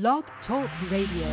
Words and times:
Blog 0.00 0.24
Talk 0.48 0.68
Radio. 0.90 1.30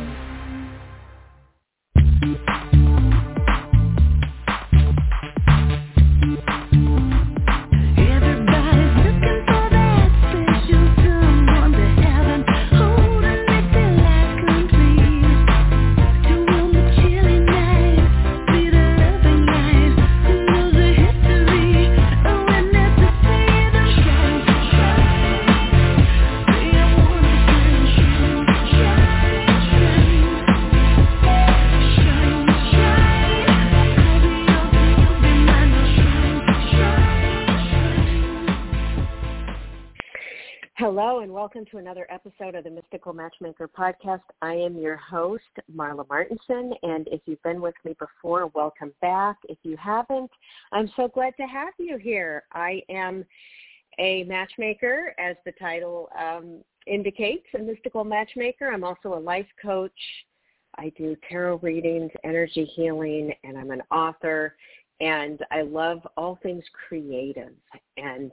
Welcome 41.42 41.64
to 41.72 41.78
another 41.78 42.06
episode 42.08 42.54
of 42.54 42.62
the 42.62 42.70
Mystical 42.70 43.12
Matchmaker 43.12 43.68
podcast. 43.68 44.20
I 44.42 44.54
am 44.54 44.78
your 44.78 44.96
host, 44.96 45.42
Marla 45.74 46.06
Martenson, 46.06 46.70
and 46.84 47.08
if 47.10 47.20
you've 47.26 47.42
been 47.42 47.60
with 47.60 47.74
me 47.84 47.96
before, 47.98 48.46
welcome 48.54 48.92
back. 49.00 49.38
If 49.48 49.58
you 49.64 49.76
haven't, 49.76 50.30
I'm 50.70 50.88
so 50.94 51.08
glad 51.08 51.34
to 51.38 51.42
have 51.42 51.74
you 51.80 51.98
here. 51.98 52.44
I 52.52 52.82
am 52.88 53.24
a 53.98 54.22
matchmaker, 54.22 55.16
as 55.18 55.34
the 55.44 55.50
title 55.58 56.10
um, 56.16 56.60
indicates, 56.86 57.46
a 57.56 57.58
mystical 57.58 58.04
matchmaker. 58.04 58.68
I'm 58.68 58.84
also 58.84 59.12
a 59.14 59.18
life 59.18 59.48
coach. 59.60 59.90
I 60.78 60.92
do 60.96 61.16
tarot 61.28 61.56
readings, 61.56 62.12
energy 62.22 62.66
healing, 62.76 63.34
and 63.42 63.58
I'm 63.58 63.72
an 63.72 63.82
author. 63.90 64.54
And 65.00 65.40
I 65.50 65.62
love 65.62 66.06
all 66.16 66.38
things 66.40 66.62
creative. 66.88 67.54
And 67.96 68.30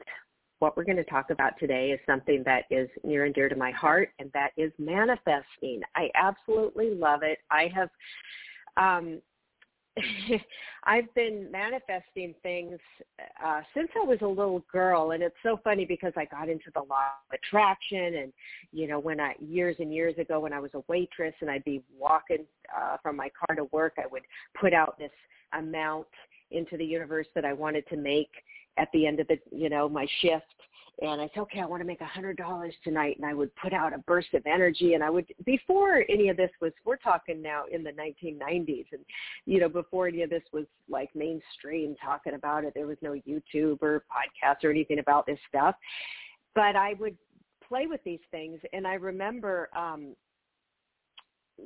what 0.59 0.75
we're 0.75 0.83
going 0.83 0.97
to 0.97 1.03
talk 1.05 1.29
about 1.29 1.53
today 1.57 1.91
is 1.91 1.99
something 2.05 2.43
that 2.45 2.65
is 2.69 2.89
near 3.03 3.25
and 3.25 3.33
dear 3.33 3.49
to 3.49 3.55
my 3.55 3.71
heart, 3.71 4.09
and 4.19 4.29
that 4.33 4.51
is 4.57 4.71
manifesting. 4.77 5.81
I 5.95 6.09
absolutely 6.15 6.93
love 6.93 7.21
it. 7.23 7.39
I 7.49 7.71
have, 7.73 7.89
um, 8.75 9.21
I've 10.83 11.13
been 11.15 11.49
manifesting 11.51 12.35
things 12.43 12.77
uh, 13.43 13.61
since 13.73 13.89
I 14.01 14.05
was 14.05 14.19
a 14.21 14.27
little 14.27 14.63
girl, 14.71 15.11
and 15.11 15.23
it's 15.23 15.35
so 15.43 15.59
funny 15.63 15.85
because 15.85 16.13
I 16.17 16.25
got 16.25 16.49
into 16.49 16.71
the 16.73 16.81
law 16.81 17.07
of 17.31 17.39
attraction, 17.41 18.15
and 18.15 18.33
you 18.71 18.87
know, 18.87 18.99
when 18.99 19.19
I 19.19 19.35
years 19.39 19.77
and 19.79 19.93
years 19.93 20.17
ago 20.17 20.41
when 20.41 20.53
I 20.53 20.59
was 20.59 20.71
a 20.73 20.83
waitress, 20.87 21.33
and 21.41 21.49
I'd 21.49 21.65
be 21.65 21.81
walking 21.97 22.45
uh, 22.77 22.97
from 23.01 23.15
my 23.15 23.29
car 23.29 23.55
to 23.55 23.65
work, 23.71 23.93
I 23.97 24.07
would 24.07 24.23
put 24.59 24.73
out 24.73 24.97
this 24.99 25.11
amount 25.53 26.07
into 26.51 26.77
the 26.77 26.85
universe 26.85 27.27
that 27.35 27.45
I 27.45 27.53
wanted 27.53 27.87
to 27.89 27.97
make 27.97 28.31
at 28.79 28.87
the 28.93 29.05
end 29.05 29.19
of 29.19 29.27
the 29.27 29.37
you 29.51 29.69
know 29.69 29.87
my 29.87 30.07
shift 30.21 30.45
and 31.01 31.21
I 31.21 31.29
said, 31.33 31.41
okay, 31.41 31.61
I 31.61 31.65
want 31.65 31.81
to 31.81 31.87
make 31.87 32.01
a 32.01 32.05
hundred 32.05 32.35
dollars 32.35 32.73
tonight, 32.83 33.15
and 33.17 33.25
I 33.25 33.33
would 33.33 33.55
put 33.55 33.73
out 33.73 33.93
a 33.93 33.99
burst 33.99 34.33
of 34.33 34.45
energy, 34.45 34.95
and 34.95 35.03
I 35.03 35.09
would 35.09 35.25
before 35.45 36.03
any 36.09 36.27
of 36.27 36.35
this 36.35 36.49
was, 36.61 36.73
we're 36.83 36.97
talking 36.97 37.41
now 37.41 37.63
in 37.71 37.83
the 37.83 37.91
1990s, 37.91 38.85
and 38.91 39.01
you 39.45 39.59
know 39.59 39.69
before 39.69 40.07
any 40.07 40.23
of 40.23 40.29
this 40.29 40.43
was 40.51 40.65
like 40.89 41.09
mainstream 41.15 41.95
talking 42.03 42.33
about 42.33 42.65
it, 42.65 42.73
there 42.75 42.87
was 42.87 42.97
no 43.01 43.11
YouTube 43.11 43.81
or 43.81 44.03
podcast 44.11 44.63
or 44.63 44.71
anything 44.71 44.99
about 44.99 45.25
this 45.25 45.39
stuff, 45.47 45.75
but 46.53 46.75
I 46.75 46.95
would 46.99 47.17
play 47.65 47.87
with 47.87 48.03
these 48.03 48.19
things, 48.29 48.59
and 48.73 48.85
I 48.85 48.95
remember 48.95 49.69
um, 49.75 50.15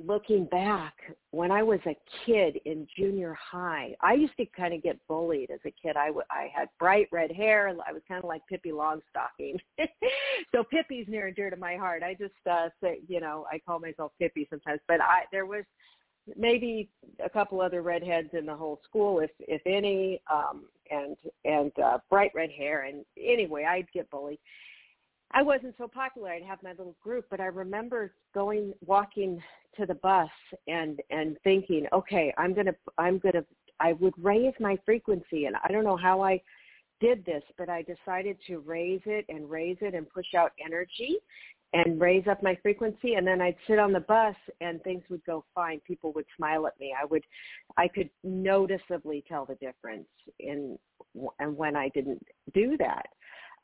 looking 0.05 0.45
back 0.45 0.93
when 1.31 1.51
I 1.51 1.63
was 1.63 1.79
a 1.85 1.97
kid 2.25 2.59
in 2.65 2.87
junior 2.97 3.35
high, 3.39 3.95
I 4.01 4.13
used 4.13 4.35
to 4.37 4.45
kind 4.45 4.73
of 4.73 4.83
get 4.83 4.99
bullied 5.07 5.51
as 5.51 5.59
a 5.65 5.71
kid. 5.71 5.95
I, 5.97 6.07
w- 6.07 6.25
I 6.29 6.49
had 6.53 6.69
bright 6.79 7.07
red 7.11 7.31
hair. 7.31 7.69
I 7.69 7.91
was 7.91 8.01
kind 8.07 8.23
of 8.23 8.27
like 8.27 8.41
Pippi 8.49 8.71
Longstocking. 8.71 9.57
so 10.53 10.63
Pippi's 10.63 11.07
near 11.07 11.27
and 11.27 11.35
dear 11.35 11.49
to 11.49 11.57
my 11.57 11.75
heart. 11.75 12.03
I 12.03 12.13
just 12.13 12.33
uh, 12.49 12.69
say, 12.81 12.99
you 13.07 13.19
know, 13.19 13.45
I 13.51 13.59
call 13.59 13.79
myself 13.79 14.11
Pippi 14.19 14.47
sometimes, 14.49 14.79
but 14.87 15.01
I 15.01 15.23
there 15.31 15.45
was 15.45 15.63
maybe 16.37 16.89
a 17.23 17.29
couple 17.29 17.61
other 17.61 17.81
redheads 17.81 18.29
in 18.33 18.45
the 18.45 18.55
whole 18.55 18.79
school, 18.83 19.19
if 19.19 19.31
if 19.39 19.61
any, 19.65 20.21
um, 20.31 20.65
and 20.89 21.15
and 21.45 21.71
uh, 21.79 21.97
bright 22.09 22.31
red 22.33 22.51
hair. 22.51 22.83
And 22.83 23.03
anyway, 23.17 23.65
I'd 23.65 23.91
get 23.93 24.09
bullied. 24.09 24.39
I 25.33 25.41
wasn't 25.41 25.75
so 25.77 25.87
popular. 25.87 26.29
I'd 26.29 26.43
have 26.43 26.61
my 26.61 26.71
little 26.71 26.95
group, 27.03 27.25
but 27.29 27.39
I 27.39 27.45
remember 27.45 28.13
going 28.33 28.73
walking 28.85 29.41
to 29.77 29.85
the 29.85 29.95
bus 29.95 30.29
and 30.67 30.99
and 31.09 31.37
thinking, 31.43 31.87
okay, 31.91 32.33
I'm 32.37 32.53
gonna 32.53 32.75
I'm 32.97 33.19
gonna 33.19 33.43
I 33.79 33.93
would 33.93 34.13
raise 34.21 34.53
my 34.59 34.77
frequency, 34.85 35.45
and 35.45 35.55
I 35.63 35.71
don't 35.71 35.83
know 35.83 35.97
how 35.97 36.21
I 36.21 36.41
did 36.99 37.25
this, 37.25 37.43
but 37.57 37.69
I 37.69 37.83
decided 37.83 38.37
to 38.47 38.59
raise 38.59 39.01
it 39.05 39.25
and 39.27 39.49
raise 39.49 39.77
it 39.81 39.93
and 39.93 40.09
push 40.09 40.33
out 40.37 40.51
energy 40.63 41.17
and 41.73 41.99
raise 41.99 42.27
up 42.27 42.41
my 42.43 42.55
frequency 42.61 43.15
and 43.15 43.25
then 43.25 43.41
I'd 43.41 43.55
sit 43.67 43.79
on 43.79 43.91
the 43.91 43.99
bus 44.01 44.35
and 44.61 44.81
things 44.83 45.03
would 45.09 45.25
go 45.25 45.43
fine. 45.55 45.79
People 45.87 46.13
would 46.13 46.25
smile 46.37 46.67
at 46.67 46.79
me. 46.79 46.93
I 46.99 47.05
would 47.05 47.23
I 47.77 47.87
could 47.87 48.09
noticeably 48.23 49.23
tell 49.27 49.45
the 49.45 49.55
difference 49.55 50.07
in 50.39 50.77
and 51.39 51.57
when 51.57 51.75
I 51.75 51.89
didn't 51.89 52.25
do 52.53 52.77
that. 52.77 53.07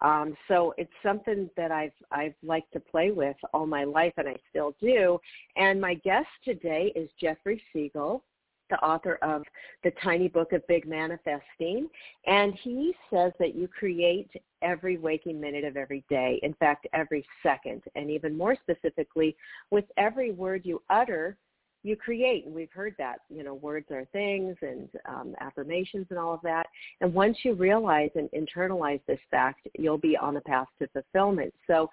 Um, 0.01 0.35
so 0.47 0.73
it's 0.77 0.91
something 1.03 1.49
that 1.57 1.71
I've 1.71 1.91
I've 2.11 2.35
liked 2.43 2.73
to 2.73 2.79
play 2.79 3.11
with 3.11 3.35
all 3.53 3.65
my 3.65 3.83
life, 3.83 4.13
and 4.17 4.27
I 4.27 4.35
still 4.49 4.75
do. 4.81 5.19
And 5.55 5.79
my 5.79 5.95
guest 5.95 6.27
today 6.45 6.93
is 6.95 7.09
Jeffrey 7.19 7.61
Segal, 7.75 8.21
the 8.69 8.77
author 8.77 9.15
of 9.21 9.43
the 9.83 9.91
Tiny 10.01 10.27
Book 10.27 10.53
of 10.53 10.65
Big 10.67 10.87
Manifesting, 10.87 11.89
and 12.25 12.53
he 12.63 12.93
says 13.09 13.33
that 13.39 13.55
you 13.55 13.67
create 13.67 14.29
every 14.61 14.97
waking 14.97 15.39
minute 15.39 15.63
of 15.63 15.75
every 15.75 16.03
day. 16.09 16.39
In 16.43 16.53
fact, 16.55 16.87
every 16.93 17.25
second, 17.43 17.81
and 17.95 18.09
even 18.09 18.37
more 18.37 18.55
specifically, 18.55 19.35
with 19.71 19.85
every 19.97 20.31
word 20.31 20.65
you 20.65 20.81
utter, 20.89 21.37
you 21.83 21.95
create 21.95 22.45
and 22.45 22.53
we've 22.53 22.71
heard 22.71 22.93
that 22.97 23.19
you 23.29 23.43
know 23.43 23.53
words 23.53 23.87
are 23.91 24.05
things 24.11 24.55
and 24.61 24.89
um, 25.07 25.35
affirmations 25.39 26.07
and 26.09 26.19
all 26.19 26.33
of 26.33 26.41
that. 26.43 26.67
And 27.01 27.13
once 27.13 27.37
you 27.43 27.53
realize 27.53 28.09
and 28.15 28.29
internalize 28.31 29.01
this 29.07 29.19
fact 29.31 29.67
you'll 29.77 29.97
be 29.97 30.17
on 30.17 30.33
the 30.33 30.41
path 30.41 30.67
to 30.79 30.87
fulfillment. 30.87 31.53
So 31.67 31.89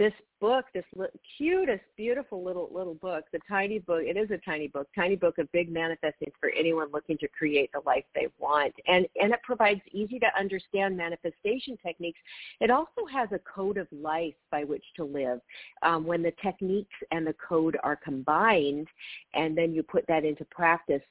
this 0.00 0.14
book 0.40 0.64
this 0.72 0.84
li- 0.96 1.06
cutest 1.36 1.82
beautiful 1.94 2.42
little 2.42 2.70
little 2.72 2.94
book 2.94 3.24
the 3.34 3.38
tiny 3.46 3.78
book 3.78 4.00
it 4.02 4.16
is 4.16 4.30
a 4.30 4.38
tiny 4.38 4.66
book 4.66 4.88
tiny 4.96 5.14
book 5.14 5.36
of 5.36 5.46
big 5.52 5.70
manifesting 5.70 6.32
for 6.40 6.50
anyone 6.58 6.88
looking 6.90 7.18
to 7.18 7.28
create 7.28 7.70
the 7.74 7.80
life 7.84 8.04
they 8.14 8.28
want. 8.38 8.72
And 8.86 9.06
and 9.20 9.32
it 9.32 9.40
provides 9.42 9.82
easy 9.92 10.18
to 10.20 10.26
understand 10.38 10.96
manifestation 10.96 11.76
techniques. 11.84 12.18
It 12.60 12.70
also 12.70 13.04
has 13.12 13.28
a 13.32 13.40
code 13.40 13.76
of 13.76 13.86
life 13.92 14.34
by 14.50 14.64
which 14.64 14.84
to 14.96 15.04
live 15.04 15.40
um, 15.82 16.06
when 16.06 16.22
the 16.22 16.32
techniques 16.42 16.96
and 17.10 17.26
the 17.26 17.34
code 17.46 17.76
are 17.82 17.96
combined 17.96 18.88
and 19.34 19.56
then 19.56 19.74
you 19.74 19.82
put 19.82 20.06
that 20.08 20.24
into 20.24 20.46
practice 20.46 21.02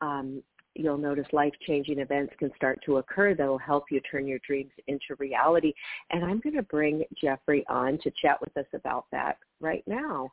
um, 0.00 0.42
you'll 0.78 0.98
notice 0.98 1.26
life-changing 1.32 1.98
events 1.98 2.32
can 2.38 2.50
start 2.56 2.78
to 2.86 2.98
occur 2.98 3.34
that 3.34 3.46
will 3.46 3.58
help 3.58 3.84
you 3.90 4.00
turn 4.00 4.26
your 4.26 4.38
dreams 4.46 4.70
into 4.86 5.14
reality. 5.18 5.72
And 6.10 6.24
I'm 6.24 6.40
going 6.40 6.56
to 6.56 6.62
bring 6.62 7.04
Jeffrey 7.20 7.64
on 7.68 7.98
to 8.02 8.12
chat 8.22 8.40
with 8.40 8.56
us 8.56 8.66
about 8.72 9.06
that 9.12 9.38
right 9.60 9.82
now. 9.86 10.32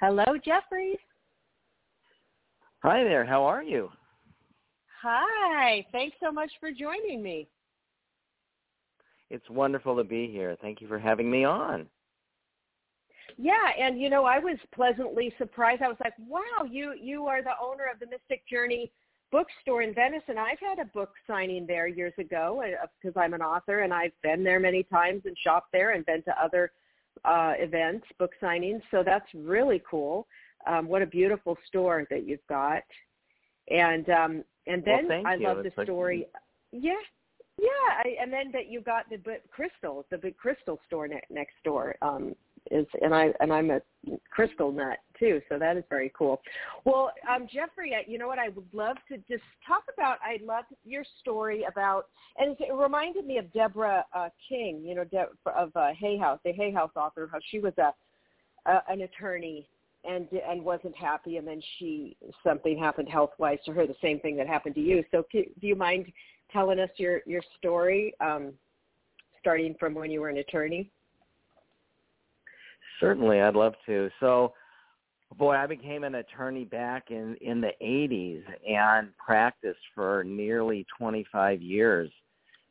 Hello, 0.00 0.24
Jeffrey. 0.44 0.98
Hi 2.82 3.02
there. 3.02 3.24
How 3.24 3.44
are 3.44 3.62
you? 3.62 3.90
Hi. 5.02 5.86
Thanks 5.92 6.16
so 6.22 6.30
much 6.30 6.50
for 6.60 6.70
joining 6.70 7.22
me. 7.22 7.48
It's 9.30 9.48
wonderful 9.48 9.96
to 9.96 10.04
be 10.04 10.26
here. 10.26 10.56
Thank 10.60 10.80
you 10.80 10.88
for 10.88 10.98
having 10.98 11.30
me 11.30 11.44
on. 11.44 11.86
Yeah, 13.36 13.70
and 13.78 14.00
you 14.00 14.10
know, 14.10 14.24
I 14.24 14.38
was 14.38 14.58
pleasantly 14.72 15.32
surprised. 15.38 15.82
I 15.82 15.88
was 15.88 15.96
like, 16.02 16.14
"Wow, 16.28 16.64
you 16.68 16.94
you 17.00 17.26
are 17.26 17.42
the 17.42 17.54
owner 17.60 17.84
of 17.92 17.98
the 17.98 18.06
Mystic 18.06 18.46
Journey 18.48 18.92
bookstore 19.32 19.82
in 19.82 19.92
Venice, 19.94 20.22
and 20.28 20.38
I've 20.38 20.60
had 20.60 20.78
a 20.78 20.84
book 20.86 21.10
signing 21.26 21.66
there 21.66 21.88
years 21.88 22.12
ago 22.18 22.62
because 23.02 23.16
I'm 23.20 23.34
an 23.34 23.42
author, 23.42 23.80
and 23.80 23.92
I've 23.92 24.12
been 24.22 24.44
there 24.44 24.60
many 24.60 24.84
times 24.84 25.22
and 25.24 25.36
shopped 25.42 25.72
there 25.72 25.90
and 25.92 26.06
been 26.06 26.22
to 26.22 26.42
other 26.42 26.70
uh, 27.24 27.54
events, 27.58 28.06
book 28.18 28.30
signings. 28.40 28.80
So 28.90 29.02
that's 29.04 29.26
really 29.34 29.82
cool. 29.88 30.26
Um, 30.66 30.86
what 30.86 31.02
a 31.02 31.06
beautiful 31.06 31.58
store 31.66 32.06
that 32.10 32.26
you've 32.26 32.46
got, 32.48 32.82
and 33.68 34.08
um, 34.10 34.44
and 34.66 34.84
then 34.84 35.08
thank 35.08 35.26
I 35.26 35.34
you. 35.34 35.44
love 35.48 35.58
It's 35.66 35.74
the 35.74 35.80
like- 35.80 35.86
story. 35.86 36.26
Yeah, 36.70 36.92
yeah, 37.58 37.68
I, 38.04 38.16
and 38.20 38.32
then 38.32 38.50
that 38.52 38.68
you 38.68 38.80
got 38.80 39.08
the 39.10 39.18
crystal, 39.50 40.04
the 40.10 40.18
big 40.18 40.36
crystal 40.36 40.80
store 40.86 41.06
ne- 41.08 41.20
next 41.30 41.54
door. 41.64 41.94
Um, 42.02 42.34
is 42.70 42.86
and 43.02 43.14
I 43.14 43.28
and 43.40 43.52
I'm 43.52 43.70
a 43.70 43.80
crystal 44.30 44.72
nut 44.72 44.98
too, 45.18 45.40
so 45.48 45.58
that 45.58 45.76
is 45.76 45.84
very 45.88 46.12
cool. 46.16 46.40
Well, 46.84 47.12
um, 47.28 47.46
Jeffrey, 47.52 47.92
you 48.06 48.18
know 48.18 48.26
what 48.26 48.38
I 48.38 48.48
would 48.50 48.68
love 48.72 48.96
to 49.08 49.16
just 49.18 49.44
talk 49.66 49.84
about. 49.92 50.18
I 50.22 50.38
love 50.44 50.64
your 50.84 51.04
story 51.20 51.64
about, 51.70 52.06
and 52.38 52.56
it 52.58 52.72
reminded 52.72 53.26
me 53.26 53.38
of 53.38 53.52
Deborah 53.52 54.04
uh, 54.14 54.28
King, 54.48 54.82
you 54.84 54.94
know, 54.94 55.04
De- 55.04 55.28
of 55.50 55.70
uh, 55.76 55.88
Hay 55.98 56.18
House, 56.18 56.40
the 56.44 56.52
Hay 56.52 56.72
House 56.72 56.90
author, 56.96 57.28
how 57.30 57.38
she 57.50 57.58
was 57.58 57.72
a 57.78 57.92
uh, 58.66 58.80
an 58.88 59.02
attorney 59.02 59.68
and 60.04 60.28
and 60.48 60.62
wasn't 60.62 60.96
happy 60.96 61.36
and 61.36 61.46
then 61.46 61.60
she 61.78 62.16
something 62.42 62.78
happened 62.78 63.08
health 63.08 63.30
wise 63.38 63.58
to 63.64 63.72
her 63.72 63.86
the 63.86 63.94
same 64.02 64.20
thing 64.20 64.36
that 64.36 64.46
happened 64.46 64.74
to 64.74 64.80
you 64.80 65.02
so 65.10 65.24
do 65.32 65.44
you 65.60 65.74
mind 65.74 66.06
telling 66.52 66.78
us 66.78 66.90
your 66.96 67.20
your 67.26 67.42
story 67.58 68.14
um 68.20 68.52
starting 69.40 69.74
from 69.78 69.94
when 69.94 70.10
you 70.10 70.20
were 70.20 70.28
an 70.28 70.38
attorney 70.38 70.90
certainly 73.00 73.40
i'd 73.40 73.54
love 73.54 73.74
to. 73.86 74.10
So 74.20 74.52
boy 75.36 75.54
i 75.54 75.66
became 75.66 76.04
an 76.04 76.16
attorney 76.16 76.64
back 76.64 77.10
in 77.10 77.36
in 77.40 77.60
the 77.60 77.72
80s 77.82 78.42
and 78.68 79.08
practiced 79.16 79.80
for 79.94 80.24
nearly 80.24 80.86
25 80.98 81.62
years. 81.62 82.10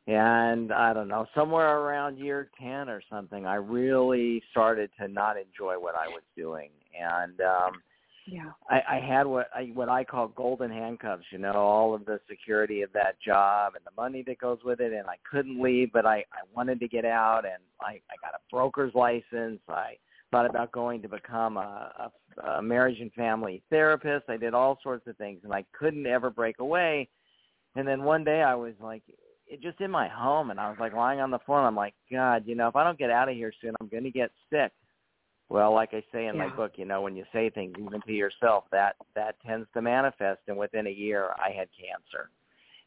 And 0.07 0.71
i 0.71 0.93
don't 0.93 1.07
know 1.07 1.25
somewhere 1.35 1.79
around 1.79 2.17
year 2.17 2.49
10 2.61 2.89
or 2.89 3.01
something 3.09 3.45
i 3.45 3.55
really 3.55 4.41
started 4.51 4.89
to 4.99 5.07
not 5.07 5.35
enjoy 5.37 5.75
what 5.79 5.95
i 5.95 6.07
was 6.07 6.23
doing. 6.35 6.69
And 6.99 7.39
um 7.41 7.81
yeah. 8.25 8.51
I, 8.69 8.81
I 8.89 8.99
had 8.99 9.25
what 9.27 9.49
I 9.53 9.71
what 9.73 9.89
I 9.89 10.03
call 10.03 10.29
golden 10.29 10.71
handcuffs, 10.71 11.25
you 11.31 11.39
know, 11.39 11.53
all 11.53 11.93
of 11.93 12.05
the 12.05 12.19
security 12.29 12.81
of 12.81 12.93
that 12.93 13.19
job 13.21 13.73
and 13.75 13.85
the 13.85 14.01
money 14.01 14.23
that 14.27 14.37
goes 14.37 14.59
with 14.63 14.79
it 14.79 14.93
and 14.93 15.07
I 15.07 15.15
couldn't 15.29 15.61
leave 15.61 15.91
but 15.91 16.05
I, 16.05 16.17
I 16.17 16.43
wanted 16.55 16.79
to 16.79 16.87
get 16.87 17.05
out 17.05 17.43
and 17.45 17.61
I, 17.81 17.99
I 18.09 18.15
got 18.21 18.33
a 18.33 18.39
broker's 18.49 18.93
license. 18.95 19.59
I 19.67 19.97
thought 20.33 20.49
about 20.49 20.71
going 20.71 21.01
to 21.01 21.07
become 21.07 21.57
a, 21.57 22.11
a, 22.37 22.47
a 22.47 22.61
marriage 22.61 22.99
and 22.99 23.13
family 23.13 23.63
therapist. 23.69 24.25
I 24.29 24.37
did 24.37 24.53
all 24.53 24.79
sorts 24.83 25.07
of 25.07 25.15
things 25.17 25.39
and 25.43 25.53
I 25.53 25.63
couldn't 25.77 26.05
ever 26.05 26.29
break 26.29 26.59
away. 26.59 27.07
And 27.75 27.87
then 27.87 28.03
one 28.03 28.23
day 28.23 28.41
I 28.41 28.55
was 28.55 28.73
like 28.81 29.03
it 29.47 29.61
just 29.61 29.81
in 29.81 29.91
my 29.91 30.07
home 30.07 30.49
and 30.49 30.59
I 30.59 30.69
was 30.69 30.77
like 30.79 30.93
lying 30.93 31.19
on 31.19 31.31
the 31.31 31.39
floor 31.39 31.59
and 31.59 31.67
I'm 31.67 31.75
like, 31.75 31.93
God, 32.11 32.43
you 32.45 32.55
know, 32.55 32.67
if 32.67 32.75
I 32.75 32.83
don't 32.83 32.97
get 32.97 33.09
out 33.09 33.29
of 33.29 33.35
here 33.35 33.53
soon 33.61 33.75
I'm 33.79 33.87
gonna 33.87 34.11
get 34.11 34.31
sick 34.51 34.71
well, 35.53 35.73
like 35.73 35.93
I 35.93 36.03
say 36.11 36.25
in 36.25 36.35
yeah. 36.35 36.47
my 36.47 36.55
book, 36.55 36.73
you 36.77 36.85
know, 36.85 37.01
when 37.01 37.15
you 37.15 37.25
say 37.31 37.49
things 37.49 37.75
even 37.79 38.01
to 38.01 38.11
yourself, 38.11 38.63
that 38.71 38.95
that 39.15 39.35
tends 39.45 39.67
to 39.75 39.83
manifest. 39.83 40.39
And 40.47 40.57
within 40.57 40.87
a 40.87 40.91
year, 40.91 41.29
I 41.37 41.51
had 41.51 41.67
cancer, 41.77 42.31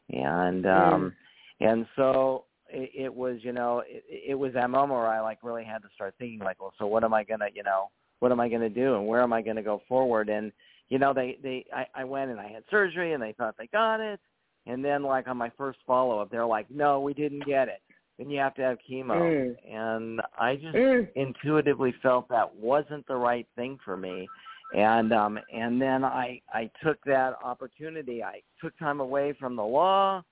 and 0.09 0.65
um, 0.65 1.13
mm. 1.61 1.69
and 1.69 1.85
so 1.95 2.43
it, 2.69 2.91
it 2.95 3.13
was, 3.13 3.37
you 3.41 3.51
know, 3.51 3.83
it, 3.87 4.03
it 4.09 4.35
was 4.35 4.53
that 4.53 4.69
moment 4.69 4.99
where 4.99 5.07
I 5.07 5.19
like 5.21 5.39
really 5.43 5.63
had 5.63 5.81
to 5.83 5.89
start 5.95 6.15
thinking, 6.17 6.39
like, 6.39 6.61
well, 6.61 6.73
so 6.77 6.87
what 6.87 7.03
am 7.03 7.13
I 7.13 7.23
gonna, 7.23 7.47
you 7.53 7.63
know, 7.63 7.89
what 8.19 8.31
am 8.31 8.39
I 8.39 8.49
gonna 8.49 8.69
do, 8.69 8.95
and 8.95 9.07
where 9.07 9.21
am 9.21 9.33
I 9.33 9.41
gonna 9.41 9.63
go 9.63 9.81
forward? 9.87 10.29
And 10.29 10.51
you 10.89 10.99
know, 10.99 11.13
they 11.13 11.37
they 11.41 11.65
I, 11.73 11.85
I 11.95 12.03
went 12.03 12.31
and 12.31 12.39
I 12.39 12.47
had 12.47 12.63
surgery, 12.69 13.13
and 13.13 13.21
they 13.21 13.33
thought 13.33 13.55
they 13.57 13.67
got 13.67 13.99
it, 13.99 14.19
and 14.65 14.83
then 14.83 15.03
like 15.03 15.27
on 15.27 15.37
my 15.37 15.51
first 15.57 15.79
follow 15.85 16.19
up, 16.19 16.31
they're 16.31 16.45
like, 16.45 16.69
no, 16.69 16.99
we 16.99 17.13
didn't 17.13 17.45
get 17.45 17.67
it 17.67 17.81
and 18.19 18.31
you 18.31 18.39
have 18.39 18.55
to 18.55 18.61
have 18.61 18.77
chemo. 18.89 19.15
Mm. 19.15 19.55
And 19.69 20.21
I 20.37 20.55
just 20.55 20.75
Mm. 20.75 21.07
intuitively 21.15 21.91
felt 22.01 22.27
that 22.29 22.55
wasn't 22.55 23.05
the 23.07 23.15
right 23.15 23.47
thing 23.55 23.79
for 23.83 23.97
me. 23.97 24.27
And 24.73 25.13
um 25.13 25.39
and 25.53 25.81
then 25.81 26.03
I 26.03 26.41
I 26.53 26.69
took 26.83 27.01
that 27.05 27.35
opportunity. 27.43 28.23
I 28.23 28.41
took 28.61 28.77
time 28.77 28.99
away 28.99 29.33
from 29.33 29.55
the 29.55 29.63
law 29.63 30.23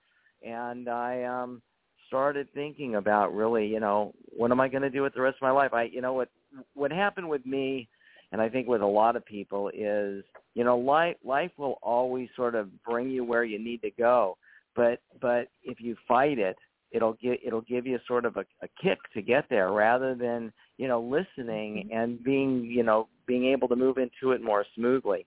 and 0.46 0.90
I 0.90 1.24
um 1.24 1.62
started 2.08 2.48
thinking 2.54 2.96
about 2.96 3.34
really, 3.34 3.68
you 3.68 3.80
know, 3.80 4.14
what 4.36 4.52
am 4.52 4.60
I 4.60 4.68
going 4.68 4.84
to 4.84 4.90
do 4.90 5.02
with 5.02 5.14
the 5.14 5.22
rest 5.22 5.38
of 5.38 5.42
my 5.42 5.52
life? 5.52 5.74
I 5.74 5.84
you 5.84 6.02
know 6.02 6.14
what 6.14 6.30
what 6.74 6.92
happened 6.92 7.30
with 7.30 7.46
me 7.46 7.88
and 8.32 8.42
I 8.42 8.50
think 8.50 8.68
with 8.68 8.82
a 8.82 8.86
lot 8.86 9.16
of 9.16 9.26
people 9.26 9.70
is, 9.70 10.24
you 10.56 10.64
know, 10.64 10.78
life 10.78 11.16
life 11.24 11.52
will 11.58 11.80
always 11.82 12.30
sort 12.36 12.56
of 12.56 12.70
bring 12.84 13.10
you 13.10 13.24
where 13.24 13.44
you 13.44 13.60
need 13.60 13.82
to 13.82 13.92
go. 13.92 14.38
But 14.76 15.00
but 15.22 15.48
if 15.64 15.80
you 15.80 15.96
fight 16.08 16.40
it, 16.40 16.58
it'll 16.92 17.14
give 17.14 17.38
it'll 17.46 17.62
give 17.62 17.86
you 17.86 18.00
sort 18.08 18.26
of 18.26 18.38
a, 18.38 18.46
a 18.62 18.68
kick 18.82 19.00
to 19.14 19.22
get 19.22 19.46
there 19.50 19.72
rather 19.72 20.16
than 20.16 20.52
you 20.78 20.88
know 20.88 21.02
listening 21.02 21.86
Mm-hmm. 21.86 21.98
and 21.98 22.24
being 22.24 22.66
you 22.66 22.84
know 22.84 23.08
being 23.26 23.46
able 23.46 23.68
to 23.68 23.76
move 23.76 23.98
into 23.98 24.32
it 24.34 24.42
more 24.42 24.66
smoothly 24.76 25.26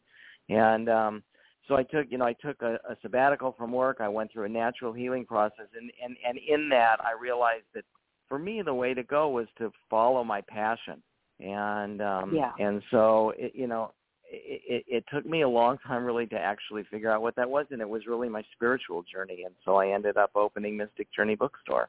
and 0.49 0.89
um 0.89 1.23
so 1.69 1.77
i 1.77 1.83
took 1.83 2.07
you 2.11 2.19
know 2.19 2.25
i 2.25 2.33
took 2.35 2.61
a, 2.63 2.75
a 2.91 2.97
sabbatical 3.03 3.55
from 3.57 3.71
work 3.71 3.99
i 4.01 4.09
went 4.09 4.33
through 4.33 4.45
a 4.45 4.49
natural 4.49 4.93
healing 4.93 5.25
process 5.25 5.67
and 5.77 5.91
and 6.03 6.17
and 6.27 6.39
in 6.49 6.69
that 6.69 6.97
i 7.05 7.13
realized 7.21 7.67
that 7.75 7.85
for 8.29 8.39
me 8.39 8.63
the 8.63 8.75
way 8.75 8.95
to 8.95 9.03
go 9.03 9.29
was 9.29 9.47
to 9.57 9.73
follow 9.89 10.25
my 10.25 10.41
passion 10.41 11.03
and 11.41 12.03
um 12.03 12.35
Yeah. 12.35 12.53
and 12.59 12.83
so 12.91 13.33
it, 13.37 13.53
you 13.55 13.67
know 13.67 13.93
it, 14.31 14.85
it, 14.89 14.97
it 14.97 15.05
took 15.13 15.27
me 15.27 15.43
a 15.43 15.49
long 15.49 15.79
time 15.87 16.05
really 16.05 16.27
to 16.27 16.37
actually 16.37 16.85
figure 16.91 17.11
out 17.11 17.23
what 17.23 17.37
that 17.37 17.49
was, 17.49 17.67
and 17.71 17.81
it 17.81 17.89
was 17.89 18.07
really 18.07 18.29
my 18.29 18.43
spiritual 18.53 19.03
journey. 19.03 19.45
And 19.45 19.55
so 19.65 19.77
I 19.77 19.89
ended 19.89 20.17
up 20.17 20.31
opening 20.35 20.77
Mystic 20.77 21.13
Journey 21.13 21.35
Bookstore, 21.35 21.89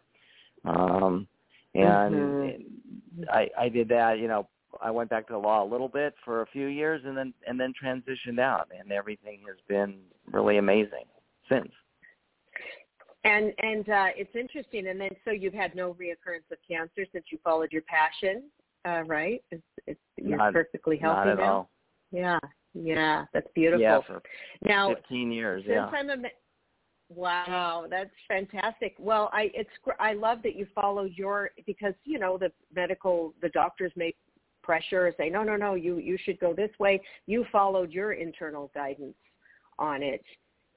um, 0.66 1.28
and 1.76 2.16
Mhm. 2.16 2.66
I, 3.30 3.50
I 3.58 3.70
did 3.70 3.90
that. 3.90 4.20
You 4.20 4.28
know, 4.28 4.48
I 4.82 4.92
went 4.92 5.10
back 5.10 5.28
to 5.28 5.34
the 5.34 5.40
law 5.40 5.64
a 5.64 5.68
little 5.70 5.88
bit 5.88 6.14
for 6.24 6.42
a 6.42 6.46
few 6.48 6.68
years, 6.68 7.02
and 7.06 7.18
then 7.18 7.34
and 7.48 7.60
then 7.60 7.74
transitioned 7.82 8.40
out, 8.40 8.70
and 8.78 8.92
everything 8.92 9.42
has 9.48 9.58
been 9.68 10.00
really 10.32 10.58
amazing 10.58 11.06
since. 11.50 11.72
And 13.24 13.54
and 13.62 13.90
uh, 13.90 14.08
it's 14.16 14.36
interesting. 14.36 14.88
And 14.88 15.00
then 15.00 15.12
so 15.26 15.32
you've 15.32 15.54
had 15.54 15.76
no 15.76 15.94
reoccurrence 15.94 16.50
of 16.52 16.58
cancer 16.68 17.06
since 17.12 17.26
you 17.32 17.40
followed 17.44 17.72
your 17.72 17.82
passion, 17.84 18.44
uh, 18.86 19.04
right? 19.06 19.44
It's, 19.52 19.64
it's, 19.88 20.00
you're 20.18 20.38
Not- 20.38 20.54
perfectly 20.54 20.98
healthy 20.98 21.18
Not 21.18 21.28
at 21.28 21.38
now. 21.38 21.52
all. 21.54 21.70
Yeah, 22.12 22.40
yeah, 22.74 23.26
that's 23.34 23.48
beautiful. 23.54 23.82
Yeah, 23.82 24.00
for 24.08 24.22
now, 24.66 24.94
15 24.96 25.32
years. 25.32 25.64
since 25.64 25.74
Yeah. 25.76 25.86
I'm 25.88 26.10
a 26.10 26.16
wow, 27.10 27.88
that's 27.90 28.10
fantastic. 28.28 28.96
Well, 29.00 29.30
I 29.34 29.52
it's 29.54 29.70
gr- 29.84 30.00
I 30.00 30.14
love 30.14 30.40
that 30.44 30.56
you 30.56 30.66
follow 30.74 31.04
your 31.04 31.52
because 31.66 31.94
you 32.06 32.20
know 32.20 32.38
the 32.38 32.52
medical 32.74 33.34
the 33.42 33.50
doctors 33.50 33.92
make 33.96 34.16
pressure 34.70 35.08
or 35.08 35.14
say 35.18 35.32
no 35.32 35.42
no 35.42 35.56
no 35.56 35.74
you 35.74 35.98
you 35.98 36.16
should 36.24 36.40
go 36.40 36.54
this 36.54 36.70
way. 36.78 37.02
You 37.26 37.44
followed 37.52 37.92
your 37.92 38.14
internal 38.14 38.70
guidance 38.76 39.16
on 39.80 40.04
it, 40.04 40.24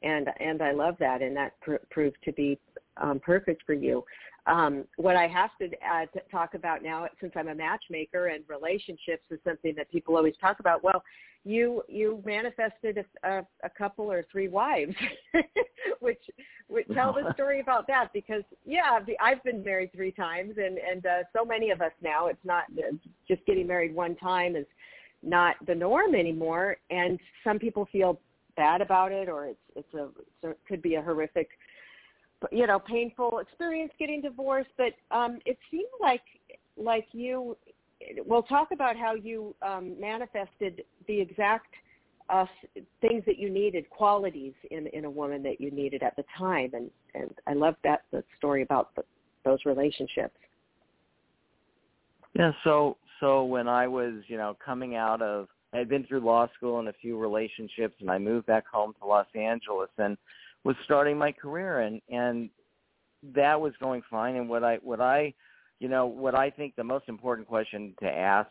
and 0.02 0.30
and 0.40 0.62
I 0.62 0.72
love 0.72 0.96
that, 0.98 1.20
and 1.20 1.36
that 1.36 1.60
pr- 1.60 1.84
proved 1.90 2.16
to 2.24 2.32
be 2.32 2.58
um, 2.96 3.20
perfect 3.20 3.64
for 3.66 3.74
you. 3.74 4.02
Um, 4.46 4.84
what 4.96 5.14
I 5.14 5.28
have 5.28 5.50
to 5.60 5.66
uh, 5.66 6.06
t- 6.12 6.20
talk 6.30 6.54
about 6.54 6.82
now, 6.82 7.06
since 7.20 7.32
I'm 7.36 7.48
a 7.48 7.54
matchmaker 7.54 8.26
and 8.28 8.42
relationships 8.48 9.22
is 9.30 9.38
something 9.44 9.74
that 9.76 9.90
people 9.90 10.16
always 10.16 10.34
talk 10.40 10.58
about. 10.58 10.82
Well, 10.82 11.02
you 11.44 11.82
you 11.88 12.22
manifested 12.24 12.98
a, 12.98 13.28
a, 13.28 13.46
a 13.64 13.70
couple 13.70 14.10
or 14.10 14.24
three 14.30 14.48
wives, 14.48 14.94
which, 16.00 16.22
which 16.68 16.86
tell 16.92 17.12
the 17.12 17.32
story 17.34 17.60
about 17.60 17.86
that 17.86 18.08
because 18.12 18.42
yeah, 18.64 18.98
I've 19.20 19.42
been 19.44 19.62
married 19.62 19.92
three 19.94 20.12
times, 20.12 20.54
and 20.56 20.78
and 20.78 21.06
uh, 21.06 21.18
so 21.36 21.44
many 21.44 21.70
of 21.70 21.80
us 21.80 21.92
now. 22.02 22.26
It's 22.26 22.44
not 22.44 22.64
uh, 22.78 22.96
just 23.28 23.44
getting 23.46 23.66
married 23.66 23.94
one 23.94 24.16
time 24.16 24.56
is 24.56 24.66
not 25.22 25.54
the 25.66 25.74
norm 25.74 26.14
anymore, 26.14 26.76
and 26.90 27.18
some 27.44 27.58
people 27.58 27.88
feel 27.92 28.18
bad 28.56 28.80
about 28.80 29.12
it, 29.12 29.28
or 29.28 29.46
it's 29.46 29.60
it's 29.76 29.94
a 29.94 30.08
it 30.48 30.58
could 30.68 30.82
be 30.82 30.96
a 30.96 31.02
horrific 31.02 31.48
you 32.50 32.66
know 32.66 32.78
painful 32.78 33.38
experience 33.38 33.92
getting 33.98 34.20
divorced 34.20 34.70
but 34.76 34.92
um 35.10 35.38
it 35.46 35.58
seemed 35.70 35.84
like 36.00 36.22
like 36.76 37.06
you 37.12 37.56
we'll 38.26 38.42
talk 38.42 38.72
about 38.72 38.96
how 38.96 39.14
you 39.14 39.54
um 39.62 39.98
manifested 40.00 40.84
the 41.06 41.20
exact 41.20 41.74
uh 42.30 42.46
things 43.00 43.22
that 43.26 43.38
you 43.38 43.50
needed 43.50 43.88
qualities 43.90 44.54
in 44.70 44.86
in 44.88 45.04
a 45.04 45.10
woman 45.10 45.42
that 45.42 45.60
you 45.60 45.70
needed 45.70 46.02
at 46.02 46.16
the 46.16 46.24
time 46.36 46.70
and 46.74 46.90
and 47.14 47.30
i 47.46 47.52
love 47.52 47.76
that 47.84 48.02
the 48.10 48.24
story 48.38 48.62
about 48.62 48.94
the, 48.96 49.02
those 49.44 49.58
relationships. 49.64 50.36
Yeah, 52.34 52.52
so 52.64 52.96
so 53.20 53.44
when 53.44 53.68
I 53.68 53.86
was, 53.86 54.14
you 54.26 54.36
know, 54.36 54.56
coming 54.64 54.96
out 54.96 55.22
of 55.22 55.48
I 55.72 55.78
had 55.78 55.88
been 55.88 56.04
through 56.04 56.20
law 56.20 56.48
school 56.56 56.78
and 56.78 56.88
a 56.88 56.92
few 56.94 57.18
relationships 57.18 57.94
and 58.00 58.10
I 58.10 58.18
moved 58.18 58.46
back 58.46 58.66
home 58.66 58.94
to 59.00 59.06
Los 59.06 59.26
Angeles 59.34 59.90
and 59.98 60.16
was 60.64 60.76
starting 60.84 61.18
my 61.18 61.32
career 61.32 61.80
and 61.80 62.00
and 62.08 62.50
that 63.34 63.60
was 63.60 63.72
going 63.80 64.02
fine 64.10 64.36
and 64.36 64.48
what 64.48 64.64
I 64.64 64.76
what 64.82 65.00
I 65.00 65.34
you 65.82 65.88
know, 65.88 66.06
what 66.06 66.36
I 66.36 66.48
think 66.48 66.76
the 66.76 66.84
most 66.84 67.08
important 67.08 67.48
question 67.48 67.92
to 68.00 68.08
ask 68.08 68.48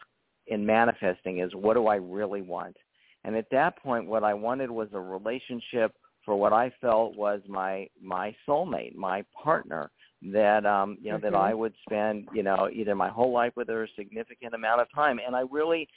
in 0.47 0.65
manifesting 0.65 1.39
is 1.39 1.55
what 1.55 1.75
do 1.75 1.87
I 1.87 1.95
really 1.95 2.41
want? 2.41 2.75
And 3.23 3.37
at 3.37 3.49
that 3.51 3.81
point 3.81 4.07
what 4.07 4.23
I 4.23 4.33
wanted 4.33 4.69
was 4.69 4.89
a 4.93 4.99
relationship 4.99 5.93
for 6.25 6.35
what 6.35 6.51
I 6.51 6.71
felt 6.81 7.15
was 7.15 7.41
my 7.47 7.87
my 8.01 8.35
soulmate, 8.47 8.95
my 8.95 9.23
partner 9.41 9.89
that 10.33 10.65
um 10.65 10.97
you 11.01 11.11
know 11.11 11.17
that 11.19 11.33
Mhm. 11.33 11.37
I 11.49 11.53
would 11.53 11.73
spend 11.87 12.27
you 12.33 12.43
know 12.43 12.69
either 12.71 12.95
my 12.95 13.09
whole 13.09 13.31
life 13.31 13.53
with 13.55 13.69
or 13.69 13.83
a 13.83 13.87
significant 13.97 14.53
amount 14.53 14.81
of 14.81 14.91
time 14.93 15.19
and 15.25 15.35
I 15.35 15.43
really 15.49 15.87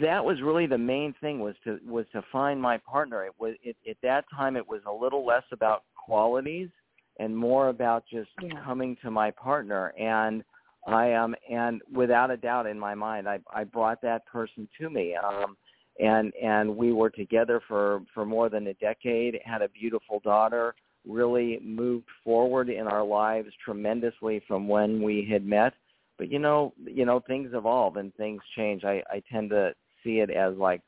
that 0.00 0.24
was 0.24 0.40
really 0.40 0.66
the 0.66 0.78
main 0.78 1.14
thing 1.20 1.40
was 1.40 1.54
to 1.64 1.78
was 1.86 2.06
to 2.12 2.22
find 2.32 2.60
my 2.60 2.78
partner. 2.78 3.24
It 3.24 3.34
was 3.38 3.54
it, 3.62 3.76
at 3.88 3.96
that 4.02 4.24
time 4.34 4.56
it 4.56 4.66
was 4.66 4.80
a 4.86 4.92
little 4.92 5.24
less 5.26 5.44
about 5.52 5.84
qualities 5.96 6.68
and 7.18 7.36
more 7.36 7.68
about 7.68 8.04
just 8.10 8.30
Yeah. 8.40 8.62
coming 8.64 8.96
to 9.02 9.10
my 9.10 9.30
partner. 9.30 9.88
And 9.98 10.44
I 10.86 11.14
um 11.14 11.34
and 11.50 11.82
without 11.92 12.30
a 12.30 12.36
doubt 12.36 12.66
in 12.66 12.78
my 12.78 12.94
mind 12.94 13.28
I 13.28 13.40
I 13.52 13.64
brought 13.64 14.00
that 14.02 14.26
person 14.26 14.68
to 14.80 14.90
me. 14.90 15.16
Um 15.16 15.56
and 16.00 16.32
and 16.42 16.76
we 16.76 16.92
were 16.92 17.10
together 17.10 17.60
for 17.66 18.02
for 18.12 18.24
more 18.24 18.48
than 18.48 18.66
a 18.68 18.74
decade 18.74 19.40
had 19.44 19.62
a 19.62 19.68
beautiful 19.68 20.20
daughter 20.20 20.74
really 21.06 21.60
moved 21.62 22.08
forward 22.22 22.68
in 22.70 22.86
our 22.86 23.04
lives 23.04 23.48
tremendously 23.62 24.40
from 24.48 24.66
when 24.66 25.02
we 25.02 25.26
had 25.30 25.44
met 25.44 25.74
but 26.18 26.30
you 26.30 26.38
know, 26.38 26.72
you 26.84 27.04
know, 27.04 27.20
things 27.20 27.50
evolve 27.54 27.96
and 27.96 28.14
things 28.14 28.42
change. 28.56 28.84
I 28.84 29.02
I 29.10 29.22
tend 29.30 29.50
to 29.50 29.74
see 30.02 30.20
it 30.20 30.30
as 30.30 30.56
like 30.56 30.80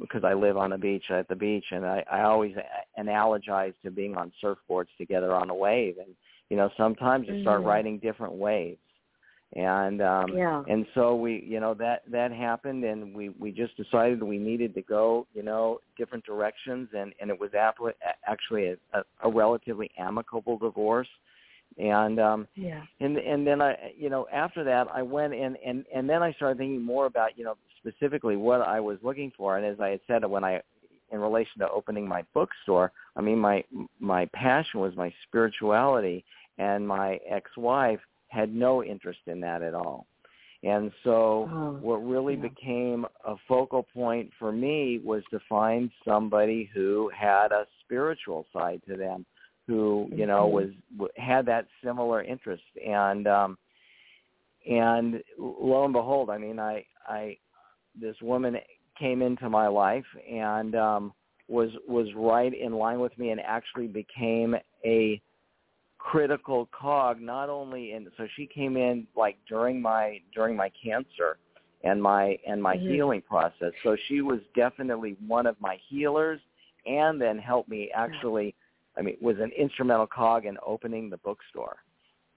because 0.00 0.24
I 0.24 0.34
live 0.34 0.56
on 0.56 0.70
the 0.70 0.78
beach 0.78 1.10
at 1.10 1.28
the 1.28 1.36
beach, 1.36 1.66
and 1.70 1.86
I 1.86 2.04
I 2.10 2.22
always 2.22 2.54
analogize 2.98 3.74
to 3.84 3.90
being 3.90 4.16
on 4.16 4.32
surfboards 4.42 4.88
together 4.98 5.34
on 5.34 5.50
a 5.50 5.54
wave, 5.54 5.96
and 5.98 6.14
you 6.50 6.56
know, 6.56 6.70
sometimes 6.76 7.28
you 7.28 7.40
start 7.42 7.62
Mhm. 7.62 7.66
riding 7.66 7.98
different 7.98 8.34
waves 8.34 8.80
and 9.54 10.02
um 10.02 10.34
Yeah. 10.36 10.64
and 10.68 10.86
so 10.94 11.14
we 11.14 11.42
you 11.46 11.60
know 11.60 11.72
that 11.74 12.02
that 12.10 12.32
happened 12.32 12.84
and 12.84 13.14
we 13.14 13.28
we 13.30 13.52
just 13.52 13.76
decided 13.76 14.22
we 14.22 14.38
needed 14.38 14.74
to 14.74 14.82
go 14.82 15.26
you 15.32 15.42
know 15.42 15.78
different 15.96 16.24
directions 16.24 16.88
and 16.96 17.14
and 17.20 17.30
it 17.30 17.38
was 17.38 17.50
apl- 17.52 17.92
actually 18.26 18.66
a, 18.66 18.76
a, 18.92 19.02
a 19.22 19.30
relatively 19.30 19.90
amicable 19.98 20.58
divorce 20.58 21.08
and 21.78 22.18
um 22.20 22.48
Yeah. 22.54 22.82
and 23.00 23.16
and 23.18 23.46
then 23.46 23.60
I 23.60 23.92
you 23.96 24.10
know 24.10 24.26
after 24.32 24.64
that 24.64 24.88
I 24.92 25.02
went 25.02 25.34
and 25.34 25.56
and 25.64 25.84
and 25.94 26.08
then 26.08 26.22
I 26.22 26.32
started 26.32 26.58
thinking 26.58 26.82
more 26.82 27.06
about 27.06 27.36
you 27.38 27.44
know 27.44 27.56
specifically 27.78 28.36
what 28.36 28.62
I 28.62 28.80
was 28.80 28.98
looking 29.02 29.32
for 29.36 29.56
and 29.58 29.66
as 29.66 29.80
I 29.80 29.90
had 29.90 30.00
said 30.06 30.24
when 30.24 30.44
I 30.44 30.62
in 31.12 31.20
relation 31.20 31.60
to 31.60 31.70
opening 31.70 32.08
my 32.08 32.24
bookstore 32.34 32.92
I 33.16 33.20
mean 33.20 33.38
my 33.38 33.64
my 34.00 34.26
passion 34.32 34.80
was 34.80 34.96
my 34.96 35.12
spirituality 35.28 36.24
and 36.58 36.86
my 36.86 37.18
ex-wife 37.28 38.00
had 38.28 38.54
no 38.54 38.82
interest 38.82 39.20
in 39.26 39.40
that 39.40 39.62
at 39.62 39.74
all. 39.74 40.06
And 40.62 40.90
so 41.04 41.48
Oh, 41.52 41.78
what 41.80 41.96
really 41.96 42.34
yeah. 42.34 42.42
became 42.48 43.06
a 43.24 43.36
focal 43.46 43.84
point 43.94 44.30
for 44.38 44.52
me 44.52 45.00
was 45.04 45.22
to 45.30 45.38
find 45.48 45.90
somebody 46.04 46.70
who 46.74 47.10
had 47.14 47.52
a 47.52 47.66
spiritual 47.84 48.46
side 48.52 48.80
to 48.88 48.96
them 48.96 49.24
who, 49.66 50.08
you 50.12 50.26
know, 50.26 50.46
Mhm. 50.46 50.52
was 50.98 51.10
had 51.16 51.46
that 51.46 51.66
similar 51.82 52.22
interest 52.22 52.64
and 52.84 53.26
um 53.26 53.58
and 54.68 55.22
lo 55.38 55.84
and 55.84 55.92
behold, 55.92 56.30
I 56.30 56.38
mean, 56.38 56.58
I 56.58 56.84
I 57.06 57.38
this 58.00 58.20
woman 58.20 58.58
came 58.98 59.22
into 59.22 59.48
my 59.48 59.66
life 59.68 60.06
and 60.30 60.74
um 60.74 61.12
was 61.48 61.70
was 61.86 62.12
right 62.14 62.52
in 62.52 62.72
line 62.72 63.00
with 63.00 63.16
me 63.18 63.30
and 63.30 63.40
actually 63.40 63.86
became 63.86 64.56
a 64.84 65.20
critical 65.98 66.68
cog 66.78 67.20
not 67.20 67.48
only 67.48 67.92
in 67.92 68.10
so 68.16 68.26
she 68.36 68.46
came 68.46 68.76
in 68.76 69.06
like 69.16 69.36
during 69.48 69.80
my 69.80 70.20
during 70.34 70.56
my 70.56 70.70
cancer 70.82 71.38
and 71.84 72.02
my 72.02 72.38
and 72.46 72.62
my 72.62 72.76
Mhm. 72.76 72.86
healing 72.88 73.22
process 73.22 73.72
so 73.82 73.96
she 74.06 74.20
was 74.20 74.40
definitely 74.54 75.16
one 75.26 75.46
of 75.46 75.60
my 75.60 75.76
healers 75.88 76.40
and 76.86 77.20
then 77.20 77.38
helped 77.38 77.68
me 77.68 77.90
actually 77.92 78.54
i 78.98 79.02
mean 79.02 79.16
was 79.20 79.36
an 79.40 79.50
instrumental 79.58 80.06
cog 80.06 80.46
in 80.46 80.56
opening 80.64 81.10
the 81.10 81.18
bookstore 81.18 81.76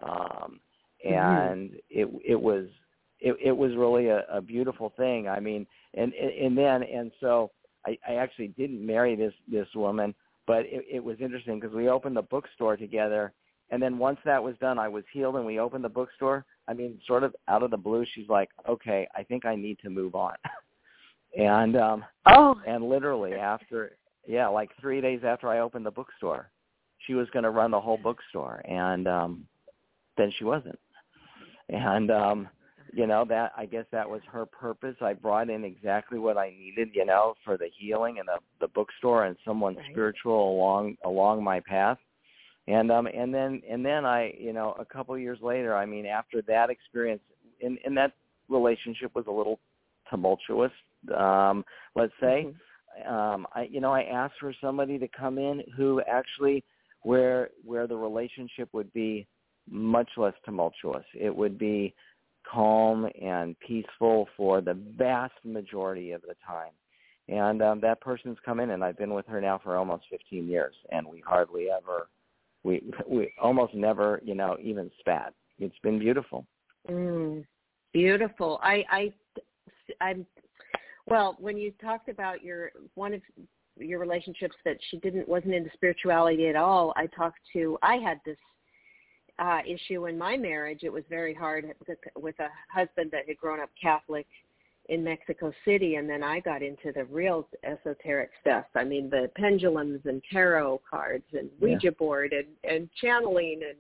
um 0.01 0.59
and 1.03 1.71
it 1.89 2.09
it 2.25 2.39
was 2.39 2.65
it 3.19 3.35
it 3.43 3.55
was 3.55 3.75
really 3.75 4.07
a, 4.07 4.23
a 4.31 4.41
beautiful 4.41 4.93
thing 4.97 5.27
i 5.27 5.39
mean 5.39 5.65
and 5.95 6.13
and 6.13 6.57
then 6.57 6.83
and 6.83 7.11
so 7.19 7.51
i 7.85 7.97
i 8.07 8.15
actually 8.15 8.49
didn't 8.49 8.85
marry 8.85 9.15
this 9.15 9.33
this 9.51 9.67
woman 9.75 10.13
but 10.47 10.65
it, 10.65 10.83
it 10.91 11.03
was 11.03 11.17
interesting 11.21 11.59
because 11.59 11.75
we 11.75 11.89
opened 11.89 12.17
the 12.17 12.21
bookstore 12.23 12.75
together 12.75 13.33
and 13.71 13.81
then 13.81 13.97
once 13.97 14.19
that 14.25 14.43
was 14.43 14.55
done, 14.59 14.79
I 14.79 14.87
was 14.87 15.03
healed, 15.13 15.35
and 15.35 15.45
we 15.45 15.59
opened 15.59 15.83
the 15.83 15.89
bookstore. 15.89 16.45
I 16.67 16.73
mean, 16.73 16.99
sort 17.05 17.23
of 17.23 17.35
out 17.47 17.63
of 17.63 17.71
the 17.71 17.77
blue, 17.77 18.05
she's 18.13 18.27
like, 18.27 18.49
"Okay, 18.67 19.07
I 19.15 19.23
think 19.23 19.45
I 19.45 19.55
need 19.55 19.77
to 19.79 19.89
move 19.89 20.15
on." 20.15 20.35
and 21.37 21.77
um, 21.77 22.05
Oh. 22.25 22.59
and 22.65 22.89
literally 22.89 23.33
after, 23.33 23.97
yeah, 24.29 24.47
like 24.47 24.69
three 24.79 25.01
days 25.01 25.21
after 25.25 25.49
I 25.49 25.59
opened 25.59 25.85
the 25.85 25.91
bookstore, 25.91 26.51
she 27.07 27.15
was 27.15 27.27
going 27.31 27.43
to 27.43 27.49
run 27.49 27.71
the 27.71 27.81
whole 27.81 27.97
bookstore, 27.97 28.61
and 28.65 29.07
um, 29.07 29.47
then 30.17 30.31
she 30.37 30.43
wasn't. 30.43 30.79
And 31.69 32.11
um, 32.11 32.47
you 32.93 33.07
know 33.07 33.25
that 33.27 33.53
I 33.57 33.65
guess 33.65 33.85
that 33.91 34.09
was 34.09 34.21
her 34.31 34.45
purpose. 34.45 34.95
I 35.01 35.13
brought 35.13 35.49
in 35.49 35.63
exactly 35.63 36.19
what 36.19 36.37
I 36.37 36.51
needed, 36.51 36.89
you 36.93 37.05
know, 37.05 37.33
for 37.43 37.57
the 37.57 37.69
healing 37.75 38.19
and 38.19 38.27
the 38.27 38.37
the 38.61 38.67
bookstore 38.67 39.25
and 39.25 39.35
someone 39.43 39.75
Right. 39.75 39.91
spiritual 39.91 40.51
along 40.51 40.95
along 41.03 41.43
my 41.43 41.59
path 41.59 41.97
and 42.67 42.91
um 42.91 43.07
and 43.07 43.33
then 43.33 43.61
and 43.69 43.83
then 43.83 44.05
i 44.05 44.33
you 44.37 44.53
know 44.53 44.75
a 44.79 44.85
couple 44.85 45.13
of 45.15 45.19
years 45.21 45.39
later 45.41 45.75
i 45.75 45.85
mean 45.85 46.05
after 46.05 46.41
that 46.43 46.69
experience 46.69 47.21
and 47.61 47.77
and 47.83 47.97
that 47.97 48.13
relationship 48.47 49.13
was 49.15 49.25
a 49.27 49.31
little 49.31 49.59
tumultuous 50.09 50.71
um 51.17 51.65
let's 51.95 52.13
say 52.19 52.45
Mhm. 52.45 52.55
Um 53.07 53.47
i 53.53 53.63
you 53.69 53.79
know 53.79 53.93
i 53.93 54.03
asked 54.03 54.35
for 54.39 54.53
somebody 54.61 54.97
to 54.97 55.07
come 55.07 55.37
in 55.37 55.61
who 55.75 56.01
actually 56.01 56.63
where 57.03 57.49
where 57.63 57.87
the 57.87 57.95
relationship 57.95 58.69
would 58.73 58.91
be 58.93 59.25
much 59.69 60.09
less 60.17 60.33
tumultuous 60.45 61.05
it 61.13 61.33
would 61.35 61.57
be 61.57 61.93
calm 62.49 63.07
and 63.21 63.55
peaceful 63.59 64.27
for 64.35 64.61
the 64.61 64.77
vast 64.97 65.33
majority 65.43 66.11
of 66.11 66.21
the 66.21 66.35
time 66.45 66.71
and 67.27 67.61
um 67.61 67.79
that 67.79 68.01
person's 68.01 68.37
come 68.43 68.59
in 68.59 68.71
and 68.71 68.83
i've 68.83 68.97
been 68.97 69.13
with 69.13 69.27
her 69.27 69.39
now 69.39 69.59
for 69.63 69.75
almost 69.75 70.03
15 70.09 70.47
years 70.47 70.75
and 70.91 71.05
we 71.05 71.21
hardly 71.25 71.67
ever 71.69 72.07
we 72.63 72.83
we 73.07 73.31
almost 73.41 73.73
never 73.73 74.19
you 74.23 74.35
know 74.35 74.57
even 74.61 74.89
spat 74.99 75.33
it's 75.59 75.77
been 75.83 75.99
beautiful 75.99 76.45
Mm, 76.87 77.45
beautiful. 77.93 78.59
I, 78.61 78.83
I, 78.89 79.13
I'm. 80.01 80.25
Well, 81.09 81.35
when 81.39 81.57
you 81.57 81.71
talked 81.81 82.07
about 82.07 82.43
your 82.43 82.71
one 82.95 83.13
of 83.13 83.21
your 83.77 83.99
relationships 83.99 84.55
that 84.65 84.77
she 84.89 84.97
didn't 84.97 85.27
wasn't 85.27 85.55
into 85.55 85.71
spirituality 85.73 86.47
at 86.47 86.55
all, 86.55 86.93
I 86.95 87.07
talked 87.07 87.39
to. 87.53 87.77
I 87.81 87.95
had 87.95 88.19
this 88.25 88.37
uh 89.39 89.59
issue 89.67 90.05
in 90.05 90.17
my 90.17 90.37
marriage. 90.37 90.81
It 90.83 90.93
was 90.93 91.03
very 91.09 91.33
hard 91.33 91.65
with, 92.15 92.39
a 92.39 92.49
husband 92.71 93.09
that 93.11 93.27
had 93.27 93.37
grown 93.37 93.59
up 93.59 93.69
Catholic 93.81 94.27
in 94.89 95.03
Mexico 95.03 95.53
City, 95.63 95.95
and 95.95 96.09
then 96.09 96.23
I 96.23 96.39
got 96.39 96.63
into 96.63 96.91
the 96.91 97.05
real 97.05 97.47
esoteric 97.63 98.31
stuff. 98.41 98.65
I 98.75 98.83
mean, 98.83 99.09
the 99.09 99.29
pendulums 99.35 100.01
and 100.05 100.21
tarot 100.31 100.81
cards 100.89 101.25
and 101.33 101.49
Ouija 101.61 101.91
board 101.91 102.33
and 102.33 102.47
and 102.63 102.89
channeling 102.99 103.61
and 103.67 103.77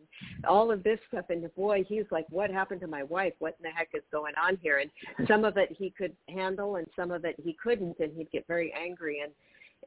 all 0.47 0.71
of 0.71 0.83
this 0.83 0.99
stuff. 1.07 1.25
And 1.29 1.43
the 1.43 1.49
boy, 1.49 1.83
he's 1.87 2.05
like, 2.11 2.25
"What 2.29 2.51
happened 2.51 2.81
to 2.81 2.87
my 2.87 3.03
wife? 3.03 3.33
What 3.39 3.55
in 3.59 3.63
the 3.63 3.75
heck 3.75 3.89
is 3.93 4.03
going 4.11 4.33
on 4.41 4.57
here?" 4.61 4.77
And 4.79 5.27
some 5.27 5.43
of 5.43 5.57
it 5.57 5.75
he 5.77 5.89
could 5.89 6.15
handle, 6.29 6.75
and 6.75 6.87
some 6.95 7.11
of 7.11 7.25
it 7.25 7.35
he 7.43 7.57
couldn't, 7.61 7.99
and 7.99 8.13
he'd 8.15 8.31
get 8.31 8.45
very 8.47 8.71
angry. 8.73 9.21
And 9.21 9.31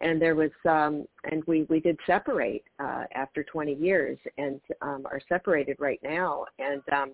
and 0.00 0.20
there 0.20 0.34
was 0.34 0.50
um 0.68 1.06
and 1.30 1.44
we 1.46 1.64
we 1.64 1.78
did 1.78 1.98
separate 2.06 2.64
uh 2.80 3.04
after 3.14 3.44
20 3.44 3.74
years 3.74 4.18
and 4.38 4.60
um 4.80 5.06
are 5.06 5.20
separated 5.28 5.76
right 5.78 6.00
now 6.02 6.46
and 6.58 6.82
um 6.92 7.10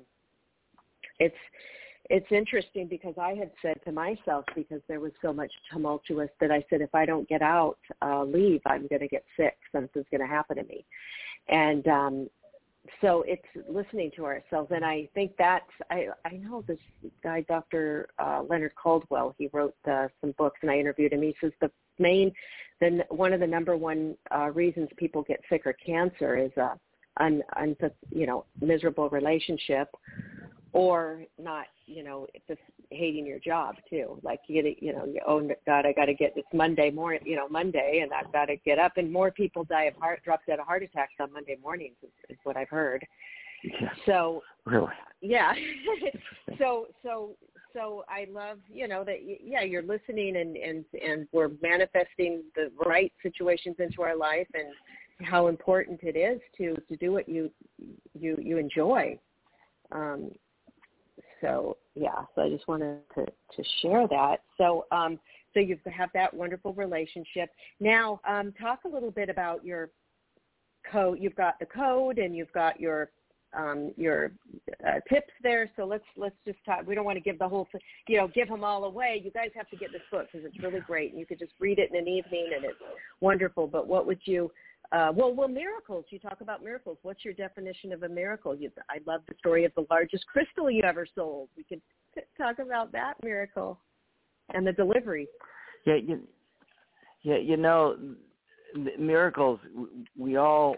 it's 1.18 1.34
it's 2.10 2.30
interesting 2.30 2.86
because 2.88 3.14
I 3.20 3.34
had 3.34 3.50
said 3.60 3.78
to 3.84 3.92
myself 3.92 4.44
because 4.54 4.80
there 4.88 5.00
was 5.00 5.12
so 5.20 5.32
much 5.32 5.52
tumultuous 5.70 6.30
that 6.40 6.50
I 6.50 6.64
said 6.70 6.80
if 6.80 6.94
I 6.94 7.04
don't 7.04 7.28
get 7.28 7.42
out, 7.42 7.78
uh, 8.00 8.24
leave, 8.24 8.62
I'm 8.66 8.86
going 8.88 9.00
to 9.00 9.08
get 9.08 9.24
sick. 9.36 9.56
Something's 9.72 10.06
going 10.10 10.22
to 10.22 10.26
happen 10.26 10.56
to 10.56 10.64
me, 10.64 10.86
and 11.48 11.86
um, 11.86 12.30
so 13.02 13.24
it's 13.26 13.42
listening 13.68 14.10
to 14.16 14.24
ourselves. 14.24 14.70
And 14.74 14.84
I 14.84 15.08
think 15.14 15.32
that's 15.38 15.70
I 15.90 16.08
I 16.24 16.36
know 16.36 16.64
this 16.66 16.78
guy, 17.22 17.42
Dr. 17.42 18.08
Uh, 18.18 18.42
Leonard 18.48 18.72
Coldwell. 18.82 19.34
He 19.36 19.50
wrote 19.52 19.74
uh, 19.90 20.08
some 20.22 20.32
books, 20.38 20.58
and 20.62 20.70
I 20.70 20.78
interviewed 20.78 21.12
him. 21.12 21.20
He 21.20 21.36
says 21.42 21.52
the 21.60 21.70
main, 21.98 22.32
then 22.80 23.02
one 23.10 23.34
of 23.34 23.40
the 23.40 23.46
number 23.46 23.76
one 23.76 24.16
uh, 24.34 24.50
reasons 24.50 24.88
people 24.96 25.22
get 25.22 25.40
sick 25.50 25.66
or 25.66 25.74
cancer 25.74 26.38
is 26.38 26.52
a 26.56 26.78
un, 27.20 27.42
un 27.56 27.76
you 28.10 28.26
know 28.26 28.46
miserable 28.62 29.10
relationship 29.10 29.88
or 30.72 31.24
not, 31.38 31.66
you 31.86 32.02
know, 32.02 32.26
just 32.46 32.60
hating 32.90 33.26
your 33.26 33.38
job 33.38 33.76
too. 33.88 34.18
Like 34.22 34.40
you 34.48 34.62
get, 34.62 34.82
you 34.82 34.92
know, 34.92 35.04
you, 35.06 35.20
oh 35.26 35.48
God, 35.66 35.86
I 35.86 35.92
got 35.92 36.06
to 36.06 36.14
get 36.14 36.34
it's 36.36 36.48
Monday 36.52 36.90
morning, 36.90 37.20
you 37.24 37.36
know, 37.36 37.48
Monday, 37.48 38.00
and 38.02 38.12
I've 38.12 38.32
got 38.32 38.46
to 38.46 38.56
get 38.56 38.78
up. 38.78 38.96
And 38.96 39.12
more 39.12 39.30
people 39.30 39.64
die 39.64 39.84
of 39.84 39.94
heart, 39.96 40.20
drop 40.24 40.40
dead 40.46 40.58
of 40.58 40.66
heart 40.66 40.82
attacks 40.82 41.14
on 41.20 41.32
Monday 41.32 41.56
mornings, 41.62 41.96
is, 42.02 42.10
is 42.30 42.38
what 42.44 42.56
I've 42.56 42.68
heard. 42.68 43.04
yeah 43.62 43.90
So 44.06 44.42
really 44.66 44.92
yeah, 45.20 45.52
so 46.58 46.86
so 47.02 47.36
so 47.72 48.04
I 48.08 48.26
love, 48.30 48.58
you 48.72 48.88
know, 48.88 49.04
that 49.04 49.18
yeah, 49.42 49.62
you're 49.62 49.82
listening 49.82 50.36
and 50.36 50.56
and 50.56 50.84
and 51.02 51.26
we're 51.32 51.50
manifesting 51.62 52.42
the 52.54 52.70
right 52.86 53.12
situations 53.22 53.76
into 53.78 54.02
our 54.02 54.16
life 54.16 54.48
and 54.54 54.68
how 55.26 55.48
important 55.48 56.00
it 56.02 56.16
is 56.16 56.40
to 56.56 56.74
to 56.88 56.96
do 56.96 57.12
what 57.12 57.28
you 57.28 57.50
you 58.18 58.36
you 58.40 58.58
enjoy. 58.58 59.18
Um, 59.90 60.30
so 61.40 61.76
yeah, 61.94 62.24
so 62.34 62.42
I 62.42 62.48
just 62.48 62.66
wanted 62.68 62.98
to 63.14 63.24
to 63.24 63.64
share 63.82 64.06
that. 64.08 64.38
So 64.56 64.86
um, 64.90 65.18
so 65.54 65.60
you 65.60 65.78
have 65.90 66.10
that 66.14 66.32
wonderful 66.32 66.72
relationship. 66.74 67.50
Now, 67.80 68.20
um, 68.28 68.52
talk 68.60 68.80
a 68.84 68.88
little 68.88 69.10
bit 69.10 69.28
about 69.28 69.64
your 69.64 69.90
code. 70.90 71.18
You've 71.20 71.36
got 71.36 71.58
the 71.58 71.66
code, 71.66 72.18
and 72.18 72.36
you've 72.36 72.52
got 72.52 72.80
your 72.80 73.10
um, 73.56 73.92
your 73.96 74.32
uh, 74.86 75.00
tips 75.08 75.32
there. 75.42 75.70
So 75.76 75.84
let's 75.84 76.04
let's 76.16 76.36
just 76.44 76.58
talk. 76.64 76.86
We 76.86 76.94
don't 76.94 77.04
want 77.04 77.16
to 77.16 77.22
give 77.22 77.38
the 77.38 77.48
whole, 77.48 77.66
you 78.06 78.18
know, 78.18 78.28
give 78.28 78.48
them 78.48 78.64
all 78.64 78.84
away. 78.84 79.20
You 79.24 79.30
guys 79.30 79.50
have 79.56 79.68
to 79.70 79.76
get 79.76 79.90
this 79.92 80.02
book 80.10 80.26
because 80.30 80.46
it's 80.46 80.62
really 80.62 80.80
great, 80.80 81.10
and 81.10 81.18
you 81.18 81.26
could 81.26 81.38
just 81.38 81.52
read 81.58 81.78
it 81.78 81.90
in 81.90 81.96
an 81.96 82.08
evening, 82.08 82.50
and 82.54 82.64
it's 82.64 82.78
wonderful. 83.20 83.66
But 83.66 83.86
what 83.86 84.06
would 84.06 84.20
you 84.24 84.50
uh, 84.90 85.12
well, 85.14 85.34
well, 85.34 85.48
miracles. 85.48 86.06
You 86.08 86.18
talk 86.18 86.40
about 86.40 86.64
miracles. 86.64 86.98
What's 87.02 87.24
your 87.24 87.34
definition 87.34 87.92
of 87.92 88.04
a 88.04 88.08
miracle? 88.08 88.54
You, 88.54 88.70
I 88.88 88.98
love 89.06 89.20
the 89.28 89.34
story 89.38 89.64
of 89.64 89.72
the 89.76 89.84
largest 89.90 90.26
crystal 90.26 90.70
you 90.70 90.82
ever 90.82 91.06
sold. 91.14 91.50
We 91.56 91.64
could 91.64 91.82
talk 92.38 92.58
about 92.58 92.90
that 92.92 93.14
miracle 93.22 93.78
and 94.54 94.66
the 94.66 94.72
delivery. 94.72 95.28
Yeah, 95.84 95.96
you, 95.96 96.20
yeah, 97.22 97.36
you 97.36 97.58
know, 97.58 97.96
miracles. 98.98 99.60
We 100.16 100.36
all, 100.36 100.76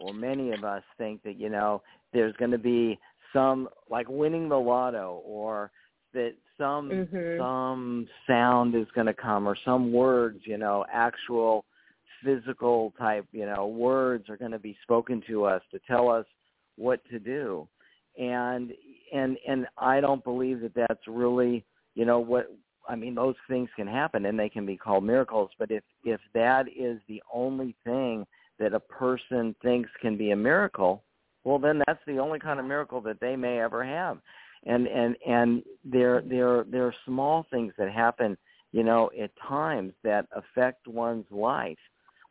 or 0.00 0.12
many 0.12 0.50
of 0.50 0.64
us, 0.64 0.82
think 0.96 1.22
that 1.22 1.38
you 1.38 1.50
know 1.50 1.82
there's 2.12 2.34
going 2.36 2.50
to 2.50 2.58
be 2.58 2.98
some 3.32 3.68
like 3.88 4.08
winning 4.08 4.48
the 4.48 4.58
lotto, 4.58 5.22
or 5.24 5.70
that 6.14 6.34
some 6.56 6.90
Mhm. 6.90 7.36
some 7.38 8.08
sound 8.26 8.74
is 8.74 8.88
going 8.94 9.06
to 9.06 9.14
come, 9.14 9.46
or 9.46 9.54
some 9.64 9.92
words, 9.92 10.40
you 10.42 10.58
know, 10.58 10.84
actual 10.92 11.64
physical 12.24 12.92
type, 12.98 13.26
you 13.32 13.46
know, 13.46 13.66
words 13.66 14.28
are 14.28 14.36
going 14.36 14.52
to 14.52 14.58
be 14.58 14.76
spoken 14.82 15.22
to 15.28 15.44
us 15.44 15.62
to 15.70 15.80
tell 15.86 16.08
us 16.08 16.26
what 16.76 17.00
to 17.10 17.18
do. 17.18 17.68
And 18.18 18.72
and 19.12 19.36
and 19.46 19.66
I 19.76 20.00
don't 20.00 20.24
believe 20.24 20.60
that 20.60 20.74
that's 20.74 21.06
really, 21.06 21.64
you 21.94 22.04
know, 22.04 22.18
what 22.18 22.50
I 22.88 22.96
mean 22.96 23.14
those 23.14 23.36
things 23.48 23.68
can 23.76 23.86
happen 23.86 24.26
and 24.26 24.38
they 24.38 24.48
can 24.48 24.66
be 24.66 24.76
called 24.76 25.04
miracles, 25.04 25.50
but 25.58 25.70
if 25.70 25.84
if 26.04 26.20
that 26.34 26.66
is 26.68 27.00
the 27.08 27.22
only 27.32 27.76
thing 27.84 28.26
that 28.58 28.74
a 28.74 28.80
person 28.80 29.54
thinks 29.62 29.90
can 30.00 30.16
be 30.16 30.32
a 30.32 30.36
miracle, 30.36 31.04
well 31.44 31.58
then 31.58 31.82
that's 31.86 32.00
the 32.06 32.18
only 32.18 32.38
kind 32.38 32.58
of 32.58 32.66
miracle 32.66 33.00
that 33.02 33.20
they 33.20 33.36
may 33.36 33.60
ever 33.60 33.84
have. 33.84 34.18
And 34.64 34.88
and 34.88 35.16
and 35.26 35.62
there 35.84 36.22
there 36.22 36.64
there 36.64 36.86
are 36.86 36.94
small 37.06 37.46
things 37.52 37.72
that 37.78 37.92
happen, 37.92 38.36
you 38.72 38.82
know, 38.82 39.10
at 39.20 39.30
times 39.46 39.92
that 40.02 40.26
affect 40.32 40.88
one's 40.88 41.26
life 41.30 41.78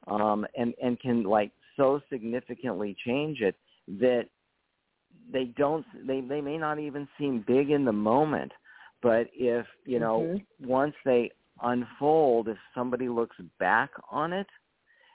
um, 0.07 0.45
and 0.57 0.73
and 0.81 0.99
can 0.99 1.23
like 1.23 1.51
so 1.75 2.01
significantly 2.09 2.95
change 3.05 3.41
it 3.41 3.55
that 3.99 4.25
they 5.31 5.45
don't 5.57 5.85
they 6.05 6.21
they 6.21 6.41
may 6.41 6.57
not 6.57 6.79
even 6.79 7.07
seem 7.17 7.43
big 7.47 7.69
in 7.69 7.85
the 7.85 7.91
moment, 7.91 8.51
but 9.01 9.27
if 9.33 9.65
you 9.85 9.99
know 9.99 10.21
Mhm. 10.23 10.45
once 10.59 10.95
they 11.05 11.31
unfold, 11.61 12.47
if 12.47 12.57
somebody 12.75 13.09
looks 13.09 13.35
back 13.59 13.91
on 14.11 14.33
it, 14.33 14.47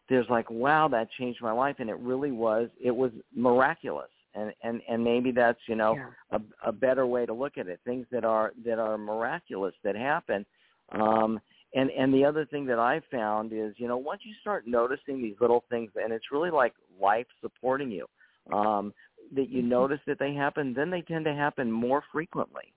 there's 0.09 0.29
like 0.29 0.51
wow 0.51 0.89
that 0.89 1.11
changed 1.19 1.43
my 1.43 1.53
life, 1.53 1.77
and 1.79 1.89
it 1.91 1.99
really 1.99 2.33
was 2.33 2.69
it 2.83 2.95
was 2.95 3.13
miraculous. 3.35 4.11
And, 4.35 4.53
and 4.63 4.81
and 4.89 5.05
maybe 5.05 5.31
that's 5.31 5.61
you 5.69 5.75
know 5.77 5.95
Yeah. 5.97 6.09
a, 6.31 6.41
a 6.65 6.73
better 6.73 7.07
way 7.07 7.27
to 7.27 7.35
look 7.35 7.59
at 7.59 7.69
it. 7.69 7.81
Things 7.85 8.07
that 8.11 8.25
are 8.25 8.53
that 8.65 8.79
are 8.79 8.97
miraculous 8.97 9.75
that 9.85 9.95
happen, 9.95 10.47
um, 10.93 11.41
and 11.75 11.91
and 11.91 12.13
the 12.13 12.25
other 12.25 12.45
thing 12.45 12.67
that 12.67 12.79
I 12.79 13.01
found 13.11 13.53
is 13.53 13.75
you 13.77 13.89
know 13.89 13.97
once 13.97 14.23
you 14.25 14.35
start 14.41 14.67
noticing 14.67 15.23
these 15.23 15.37
little 15.41 15.65
things, 15.71 15.91
and 15.97 16.13
it's 16.13 16.31
really 16.31 16.51
like 16.51 16.75
life 17.01 17.27
supporting 17.41 17.91
you, 17.91 18.07
um, 18.53 18.93
that 19.35 19.49
you 19.49 19.63
notice 19.63 20.01
that 20.07 20.19
they 20.19 20.35
happen, 20.35 20.75
then 20.75 20.91
they 20.91 21.03
tend 21.03 21.25
to 21.25 21.35
happen 21.35 21.71
more 21.71 22.03
frequently, 22.13 22.73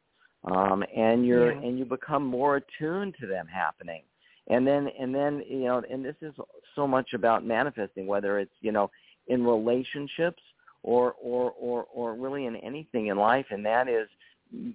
um, 0.45 0.83
and 0.95 1.25
you're 1.25 1.51
Yeah. 1.53 1.59
and 1.59 1.77
you 1.79 1.85
become 1.85 2.25
more 2.25 2.57
attuned 2.57 3.15
to 3.19 3.27
them 3.27 3.47
happening. 3.47 4.03
And 4.47 4.65
then 4.65 4.87
and 4.99 5.13
then 5.13 5.43
you 5.47 5.65
know, 5.65 5.83
and 5.89 6.05
this 6.05 6.15
is 6.21 6.33
so 6.75 6.87
much 6.87 7.13
about 7.13 7.43
manifesting, 7.43 8.07
whether 8.07 8.39
it's 8.39 8.53
you 8.61 8.71
know 8.71 8.91
in 9.27 9.43
relationships 9.43 10.41
or 10.83 11.13
or 11.13 11.51
or 11.59 11.85
or 11.91 12.13
really 12.13 12.45
in 12.45 12.55
anything 12.57 13.07
in 13.07 13.17
life, 13.17 13.47
and 13.49 13.65
that 13.65 13.87
is 13.89 14.07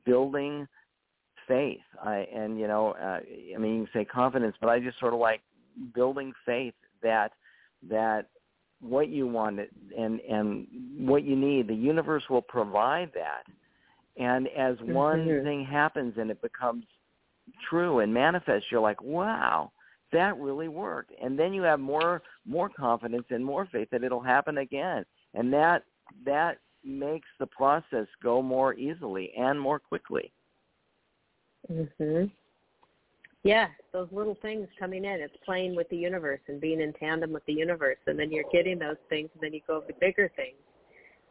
building 0.04 0.66
faith. 1.50 1.80
I 2.02 2.28
and 2.34 2.58
you 2.58 2.68
know, 2.68 2.92
uh, 2.92 3.20
I 3.54 3.58
mean, 3.58 3.74
you 3.74 3.84
can 3.86 3.88
say 3.92 4.04
confidence, 4.04 4.56
but 4.60 4.68
I 4.70 4.78
just 4.78 4.98
sort 5.00 5.12
of 5.12 5.20
like 5.20 5.40
building 5.94 6.32
faith 6.46 6.74
that 7.02 7.32
that 7.88 8.28
what 8.80 9.08
you 9.08 9.26
want 9.26 9.60
and 9.98 10.20
and 10.20 10.66
what 10.96 11.24
you 11.24 11.36
need, 11.36 11.68
the 11.68 11.74
universe 11.74 12.22
will 12.30 12.42
provide 12.42 13.10
that. 13.14 13.42
And 14.16 14.48
as 14.48 14.76
one 14.82 15.26
thing 15.44 15.64
happens 15.64 16.14
and 16.18 16.30
it 16.30 16.40
becomes 16.42 16.84
true 17.68 18.00
and 18.00 18.12
manifests, 18.12 18.66
you're 18.70 18.80
like, 18.80 19.02
wow, 19.02 19.72
that 20.12 20.38
really 20.38 20.68
worked. 20.68 21.12
And 21.22 21.38
then 21.38 21.52
you 21.52 21.62
have 21.62 21.80
more 21.80 22.22
more 22.46 22.68
confidence 22.68 23.24
and 23.30 23.44
more 23.44 23.66
faith 23.72 23.88
that 23.90 24.04
it'll 24.04 24.20
happen 24.20 24.58
again. 24.58 25.04
And 25.34 25.52
that 25.52 25.84
that 26.24 26.58
makes 26.84 27.28
the 27.38 27.46
process 27.46 28.06
go 28.22 28.40
more 28.40 28.74
easily 28.74 29.32
and 29.36 29.60
more 29.60 29.78
quickly. 29.78 30.32
Mhm. 31.70 32.30
Yeah, 33.42 33.68
those 33.92 34.08
little 34.12 34.34
things 34.42 34.68
coming 34.78 35.04
in. 35.04 35.20
It's 35.20 35.36
playing 35.44 35.74
with 35.74 35.88
the 35.88 35.96
universe 35.96 36.40
and 36.48 36.60
being 36.60 36.80
in 36.80 36.92
tandem 36.94 37.32
with 37.32 37.44
the 37.46 37.54
universe, 37.54 37.98
and 38.06 38.18
then 38.18 38.30
you're 38.30 38.44
getting 38.52 38.78
those 38.78 38.98
things, 39.08 39.30
and 39.32 39.42
then 39.42 39.54
you 39.54 39.60
go 39.66 39.80
to 39.80 39.94
bigger 39.94 40.30
things. 40.36 40.56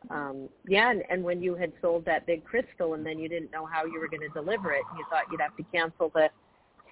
Um, 0.10 0.50
yeah, 0.66 0.92
and, 0.92 1.04
and 1.10 1.24
when 1.24 1.42
you 1.42 1.56
had 1.56 1.72
sold 1.82 2.06
that 2.06 2.26
big 2.26 2.44
crystal, 2.46 2.94
and 2.96 3.06
then 3.06 3.20
you 3.20 3.30
didn't 3.30 3.52
know 3.52 3.66
how 3.66 3.86
you 3.86 4.00
were 4.00 4.08
going 4.08 4.22
to 4.22 4.30
deliver 4.30 4.72
it, 4.72 4.84
you 4.98 5.04
thought 5.10 5.26
you'd 5.30 5.42
have 5.42 5.56
to 5.58 5.64
cancel 5.72 6.10
the 6.16 6.30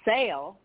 sale, 0.04 0.58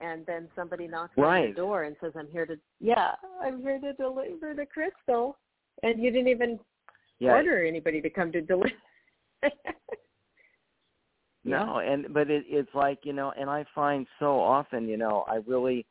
and 0.00 0.24
then 0.26 0.48
somebody 0.56 0.86
knocks 0.86 1.12
on 1.18 1.24
Right. 1.24 1.44
your 1.46 1.54
door 1.54 1.82
and 1.84 1.96
says, 2.00 2.12
"I'm 2.16 2.28
here 2.28 2.46
to 2.46 2.58
yeah, 2.80 3.14
I'm 3.42 3.60
here 3.60 3.78
to 3.80 3.92
deliver 3.94 4.54
the 4.54 4.64
crystal," 4.66 5.38
and 5.82 6.00
you 6.00 6.10
didn't 6.10 6.28
even 6.28 6.60
Yeah. 7.18 7.34
order 7.34 7.64
anybody 7.64 8.00
to 8.00 8.10
come 8.10 8.32
to 8.32 8.40
deliver. 8.40 8.76
No, 11.50 11.78
and 11.78 12.12
but 12.12 12.30
it, 12.30 12.44
it's 12.48 12.74
like 12.74 13.00
you 13.04 13.12
know, 13.12 13.32
and 13.38 13.48
I 13.48 13.64
find 13.74 14.06
so 14.18 14.40
often, 14.40 14.88
you 14.88 14.96
know, 14.96 15.24
I 15.28 15.36
really 15.46 15.86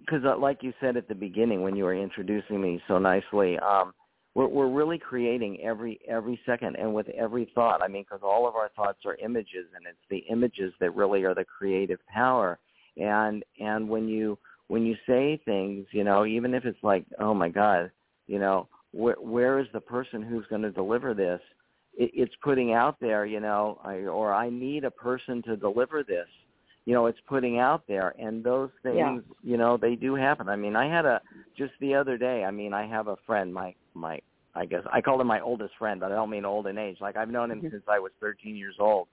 because 0.00 0.24
uh, 0.24 0.36
like 0.38 0.62
you 0.62 0.72
said 0.80 0.96
at 0.96 1.08
the 1.08 1.14
beginning 1.14 1.62
when 1.62 1.76
you 1.76 1.84
were 1.84 1.94
introducing 1.94 2.60
me 2.60 2.80
so 2.88 2.98
nicely, 2.98 3.58
um, 3.58 3.92
we're 4.34 4.46
we're 4.46 4.68
really 4.68 4.98
creating 4.98 5.60
every 5.62 5.98
every 6.06 6.38
second 6.46 6.76
and 6.76 6.92
with 6.92 7.08
every 7.10 7.50
thought. 7.54 7.82
I 7.82 7.88
mean, 7.88 8.04
because 8.04 8.20
all 8.22 8.46
of 8.46 8.54
our 8.54 8.70
thoughts 8.76 9.00
are 9.04 9.16
images, 9.16 9.66
and 9.74 9.86
it's 9.86 9.98
the 10.10 10.24
images 10.30 10.72
that 10.80 10.94
really 10.94 11.24
are 11.24 11.34
the 11.34 11.44
creative 11.44 12.00
power. 12.06 12.58
And 12.96 13.44
and 13.58 13.88
when 13.88 14.08
you 14.08 14.38
when 14.68 14.84
you 14.84 14.94
say 15.06 15.40
things, 15.44 15.86
you 15.92 16.04
know, 16.04 16.26
even 16.26 16.54
if 16.54 16.64
it's 16.64 16.82
like, 16.82 17.04
oh 17.18 17.34
my 17.34 17.48
God, 17.48 17.90
you 18.26 18.38
know, 18.38 18.68
where 18.92 19.16
where 19.16 19.58
is 19.58 19.66
the 19.72 19.80
person 19.80 20.22
who's 20.22 20.46
going 20.46 20.62
to 20.62 20.70
deliver 20.70 21.14
this? 21.14 21.40
It, 21.98 22.10
it's 22.14 22.34
putting 22.42 22.72
out 22.72 22.96
there, 23.00 23.26
you 23.26 23.40
know, 23.40 23.78
I, 23.84 23.96
or 24.04 24.32
I 24.32 24.48
need 24.48 24.84
a 24.84 24.90
person 24.90 25.42
to 25.42 25.56
deliver 25.56 26.02
this. 26.02 26.28
You 26.86 26.94
know, 26.94 27.04
it's 27.06 27.18
putting 27.28 27.58
out 27.58 27.82
there, 27.86 28.14
and 28.18 28.42
those 28.42 28.70
things, 28.82 28.96
Yeah. 28.96 29.18
you 29.42 29.58
know, 29.58 29.76
they 29.76 29.94
do 29.94 30.14
happen. 30.14 30.48
I 30.48 30.56
mean, 30.56 30.74
I 30.74 30.88
had 30.88 31.04
a 31.04 31.20
just 31.54 31.72
the 31.80 31.94
other 31.94 32.16
day. 32.16 32.44
I 32.44 32.50
mean, 32.50 32.72
I 32.72 32.86
have 32.86 33.08
a 33.08 33.16
friend, 33.26 33.52
my 33.52 33.74
my, 33.92 34.20
I 34.54 34.64
guess 34.64 34.84
I 34.90 35.02
call 35.02 35.20
him 35.20 35.26
my 35.26 35.40
oldest 35.40 35.74
friend, 35.78 36.00
but 36.00 36.12
I 36.12 36.14
don't 36.14 36.30
mean 36.30 36.46
old 36.46 36.66
in 36.66 36.78
age. 36.78 36.96
Like 36.98 37.16
I've 37.16 37.28
known 37.28 37.50
him 37.50 37.60
Mhm. 37.60 37.70
since 37.72 37.82
I 37.88 37.98
was 37.98 38.12
13 38.20 38.56
years 38.56 38.76
old, 38.78 39.08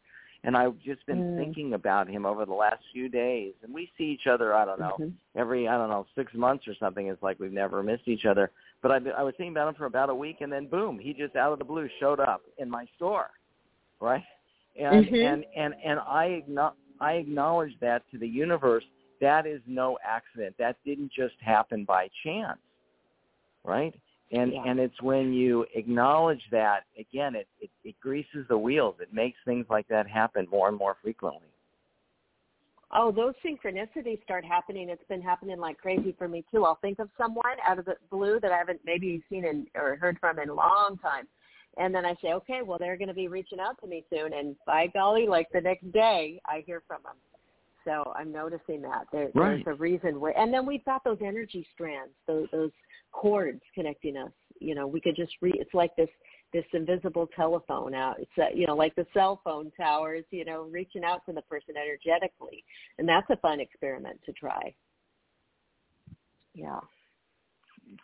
and 0.46 0.56
I've 0.56 0.80
just 0.80 1.06
been 1.06 1.22
Mm. 1.24 1.36
thinking 1.36 1.74
about 1.74 2.08
him 2.08 2.26
over 2.26 2.46
the 2.46 2.54
last 2.54 2.82
few 2.94 3.10
days. 3.10 3.56
And 3.62 3.74
we 3.74 3.92
see 3.98 4.06
each 4.06 4.28
other, 4.28 4.54
I 4.54 4.64
don't 4.64 4.80
know, 4.80 4.96
Mhm. 4.98 5.12
every 5.36 5.68
I 5.68 5.78
don't 5.78 5.90
know 5.90 6.06
six 6.16 6.34
months 6.34 6.66
or 6.70 6.76
something. 6.76 7.08
It's 7.08 7.22
like 7.22 7.40
we've 7.42 7.52
never 7.52 7.84
missed 7.84 8.08
each 8.08 8.26
other. 8.26 8.52
But 8.86 8.92
I, 8.92 9.10
I 9.18 9.24
was 9.24 9.34
thinking 9.36 9.52
about 9.52 9.70
him 9.70 9.74
for 9.74 9.88
about 9.88 10.12
a 10.12 10.16
week, 10.16 10.42
and 10.42 10.52
then 10.52 10.68
boom, 10.68 11.00
he 11.00 11.12
just 11.12 11.36
out 11.36 11.52
of 11.52 11.58
the 11.58 11.66
blue 11.66 11.90
showed 12.00 12.20
up 12.20 12.44
in 12.60 12.70
my 12.70 12.86
store, 12.98 13.32
right? 14.00 14.24
And 14.80 15.08
Mhm. 15.08 15.26
and 15.26 15.46
and 15.56 15.74
and 15.84 16.00
I 16.02 16.44
I 17.02 17.14
acknowledge 17.14 17.76
that 17.80 18.04
to 18.12 18.20
the 18.20 18.28
universe. 18.28 18.84
That 19.22 19.48
is 19.48 19.60
no 19.66 19.98
accident. 20.06 20.56
That 20.60 20.78
didn't 20.86 21.12
just 21.12 21.34
happen 21.40 21.84
by 21.84 22.12
chance, 22.22 22.60
right? 23.64 24.00
And 24.32 24.54
Yeah. 24.54 24.66
and 24.66 24.80
it's 24.80 25.02
when 25.02 25.34
you 25.34 25.66
acknowledge 25.74 26.48
that 26.52 26.86
again, 26.96 27.34
it, 27.34 27.48
it 27.60 27.72
it 27.84 28.00
greases 28.00 28.48
the 28.50 28.58
wheels. 28.60 28.98
It 29.00 29.12
makes 29.12 29.40
things 29.46 29.66
like 29.68 29.88
that 29.88 30.08
happen 30.08 30.48
more 30.52 30.68
and 30.68 30.78
more 30.78 30.96
frequently. 31.02 31.50
Oh, 32.98 33.12
those 33.12 33.34
synchronicities 33.46 34.24
start 34.24 34.46
happening. 34.46 34.90
It's 34.90 35.04
been 35.10 35.22
happening 35.22 35.60
like 35.60 35.78
crazy 35.78 36.16
for 36.18 36.30
me 36.30 36.46
too. 36.50 36.64
I'll 36.64 36.80
think 36.82 37.00
of 37.00 37.10
someone 37.18 37.44
out 37.68 37.78
of 37.78 37.86
the 37.86 37.96
blue 38.10 38.40
that 38.40 38.52
I 38.52 38.58
haven't 38.58 38.80
maybe 38.86 39.22
seen 39.30 39.46
in, 39.46 39.68
or 39.76 39.98
heard 39.98 40.18
from 40.20 40.40
in 40.40 40.50
a 40.50 40.54
long 40.54 40.98
time, 41.02 41.28
and 41.78 41.94
then 41.94 42.06
I 42.06 42.16
say, 42.22 42.34
okay, 42.34 42.62
well 42.64 42.78
they're 42.80 42.98
going 42.98 43.10
to 43.10 43.14
be 43.14 43.28
reaching 43.28 43.60
out 43.60 43.80
to 43.82 43.88
me 43.88 44.06
soon, 44.10 44.34
and 44.34 44.56
by 44.66 44.88
golly, 44.88 45.28
like 45.28 45.48
the 45.54 45.62
next 45.62 45.92
day 45.92 46.40
I 46.46 46.64
hear 46.66 46.82
from 46.88 47.02
them. 47.04 47.16
So 47.84 48.14
I'm 48.16 48.32
noticing 48.32 48.82
that 48.84 49.08
there, 49.12 49.30
Right. 49.36 49.64
there's 49.64 49.78
a 49.78 49.80
reason 49.80 50.20
where, 50.20 50.38
and 50.38 50.54
then 50.54 50.66
we've 50.66 50.84
got 50.86 51.04
those 51.04 51.20
energy 51.22 51.68
strands, 51.74 52.14
those 52.28 52.48
those 52.52 52.72
cords 53.12 53.62
connecting 53.74 54.16
us. 54.18 54.32
You 54.60 54.74
know, 54.74 54.88
we 54.88 55.02
could 55.02 55.16
just 55.16 55.34
re. 55.42 55.52
It's 55.56 55.74
like 55.74 55.96
this 55.98 56.10
this 56.56 56.66
invisible 56.74 57.28
telephone 57.36 57.94
out. 57.94 58.16
It's 58.20 58.32
uh, 58.38 58.46
you 58.54 58.66
know 58.66 58.76
like 58.76 58.96
the 58.96 59.06
cell 59.14 59.42
phone 59.44 59.72
towers. 59.76 60.24
You 60.32 60.46
know, 60.46 60.64
reaching 60.72 61.04
out 61.04 61.26
to 61.26 61.34
the 61.34 61.42
person 61.44 61.76
energetically, 61.78 62.64
and 62.98 63.08
that's 63.08 63.30
a 63.30 63.36
fun 63.38 63.60
experiment 63.60 64.20
to 64.26 64.32
try. 64.32 64.74
Yeah. 66.54 66.80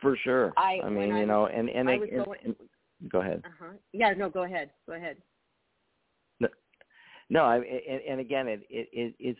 For 0.01 0.17
sure. 0.17 0.51
I- 0.57 0.81
mean, 0.83 0.95
when 0.97 1.11
I 1.13 1.19
you 1.21 1.25
know, 1.25 1.45
and 1.47 1.69
and, 1.69 1.89
I 1.89 1.93
it- 1.93 1.99
was 2.01 2.09
and- 2.11 2.25
going- 2.25 2.39
and- 2.43 3.09
go 3.09 3.21
ahead. 3.21 3.41
Uh 3.45 3.49
huh. 3.59 3.73
Yeah. 3.93 4.13
No. 4.13 4.29
Go 4.29 4.43
ahead. 4.43 4.69
Go 4.87 4.93
ahead. 4.93 5.17
No, 7.29 7.45
I, 7.45 7.55
and, 7.59 8.01
and 8.09 8.19
again, 8.19 8.49
it, 8.49 8.59
it 8.69 8.89
it 8.91 9.15
it's 9.17 9.39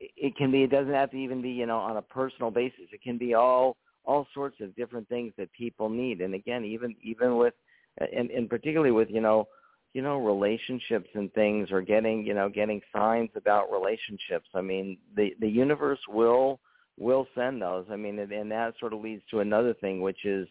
it 0.00 0.34
can 0.38 0.50
be. 0.50 0.62
It 0.62 0.70
doesn't 0.70 0.94
have 0.94 1.10
to 1.10 1.18
even 1.18 1.42
be 1.42 1.50
you 1.50 1.66
know 1.66 1.76
on 1.76 1.98
a 1.98 2.02
personal 2.02 2.50
basis. 2.50 2.86
It 2.92 3.02
can 3.02 3.18
be 3.18 3.34
all 3.34 3.76
all 4.06 4.26
sorts 4.32 4.56
of 4.62 4.74
different 4.74 5.06
things 5.10 5.34
that 5.36 5.52
people 5.52 5.90
need. 5.90 6.22
And 6.22 6.32
again, 6.32 6.64
even 6.64 6.96
even 7.02 7.36
with 7.36 7.52
and, 7.98 8.30
and 8.30 8.48
particularly 8.48 8.92
with 8.92 9.08
you 9.10 9.20
know 9.20 9.48
you 9.92 10.02
know 10.02 10.18
relationships 10.18 11.08
and 11.14 11.32
things 11.32 11.70
or 11.70 11.80
getting 11.80 12.24
you 12.24 12.34
know 12.34 12.48
getting 12.48 12.80
signs 12.94 13.30
about 13.34 13.72
relationships. 13.72 14.48
I 14.54 14.60
mean 14.60 14.98
the 15.16 15.34
the 15.40 15.48
universe 15.48 16.00
will 16.08 16.60
will 16.98 17.26
send 17.34 17.62
those. 17.62 17.86
I 17.90 17.96
mean 17.96 18.18
and, 18.18 18.30
and 18.30 18.50
that 18.50 18.74
sort 18.78 18.92
of 18.92 19.00
leads 19.00 19.22
to 19.30 19.40
another 19.40 19.74
thing 19.74 20.00
which 20.00 20.24
is 20.24 20.46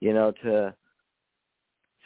you 0.00 0.14
know 0.14 0.32
to 0.42 0.74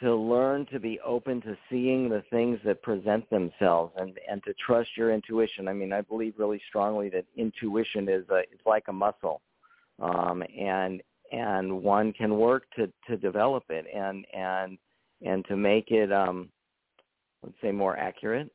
to 0.01 0.15
learn 0.15 0.65
to 0.65 0.79
be 0.79 0.99
open 1.05 1.41
to 1.41 1.55
seeing 1.69 2.09
the 2.09 2.23
things 2.31 2.59
that 2.65 2.81
present 2.81 3.29
themselves 3.29 3.93
and 3.97 4.19
and 4.29 4.43
to 4.43 4.53
trust 4.55 4.89
your 4.97 5.13
intuition. 5.13 5.69
I 5.69 5.73
mean 5.73 5.93
i 5.93 6.01
believe 6.01 6.33
really 6.37 6.61
strongly 6.67 7.09
that 7.09 7.25
intuition 7.37 8.09
is 8.09 8.27
a 8.29 8.39
it's 8.51 8.65
like 8.65 8.85
a 8.89 8.93
muscle. 8.93 9.41
Um 9.99 10.43
and 10.59 11.01
and 11.31 11.83
one 11.83 12.13
can 12.13 12.37
work 12.37 12.63
to 12.75 12.91
to 13.07 13.17
develop 13.17 13.63
it 13.69 13.85
and 13.93 14.25
and 14.33 14.77
and 15.23 15.45
to 15.45 15.55
make 15.55 15.91
it 15.91 16.11
um 16.11 16.49
let's 17.43 17.55
say 17.61 17.71
more 17.71 17.97
accurate 17.97 18.49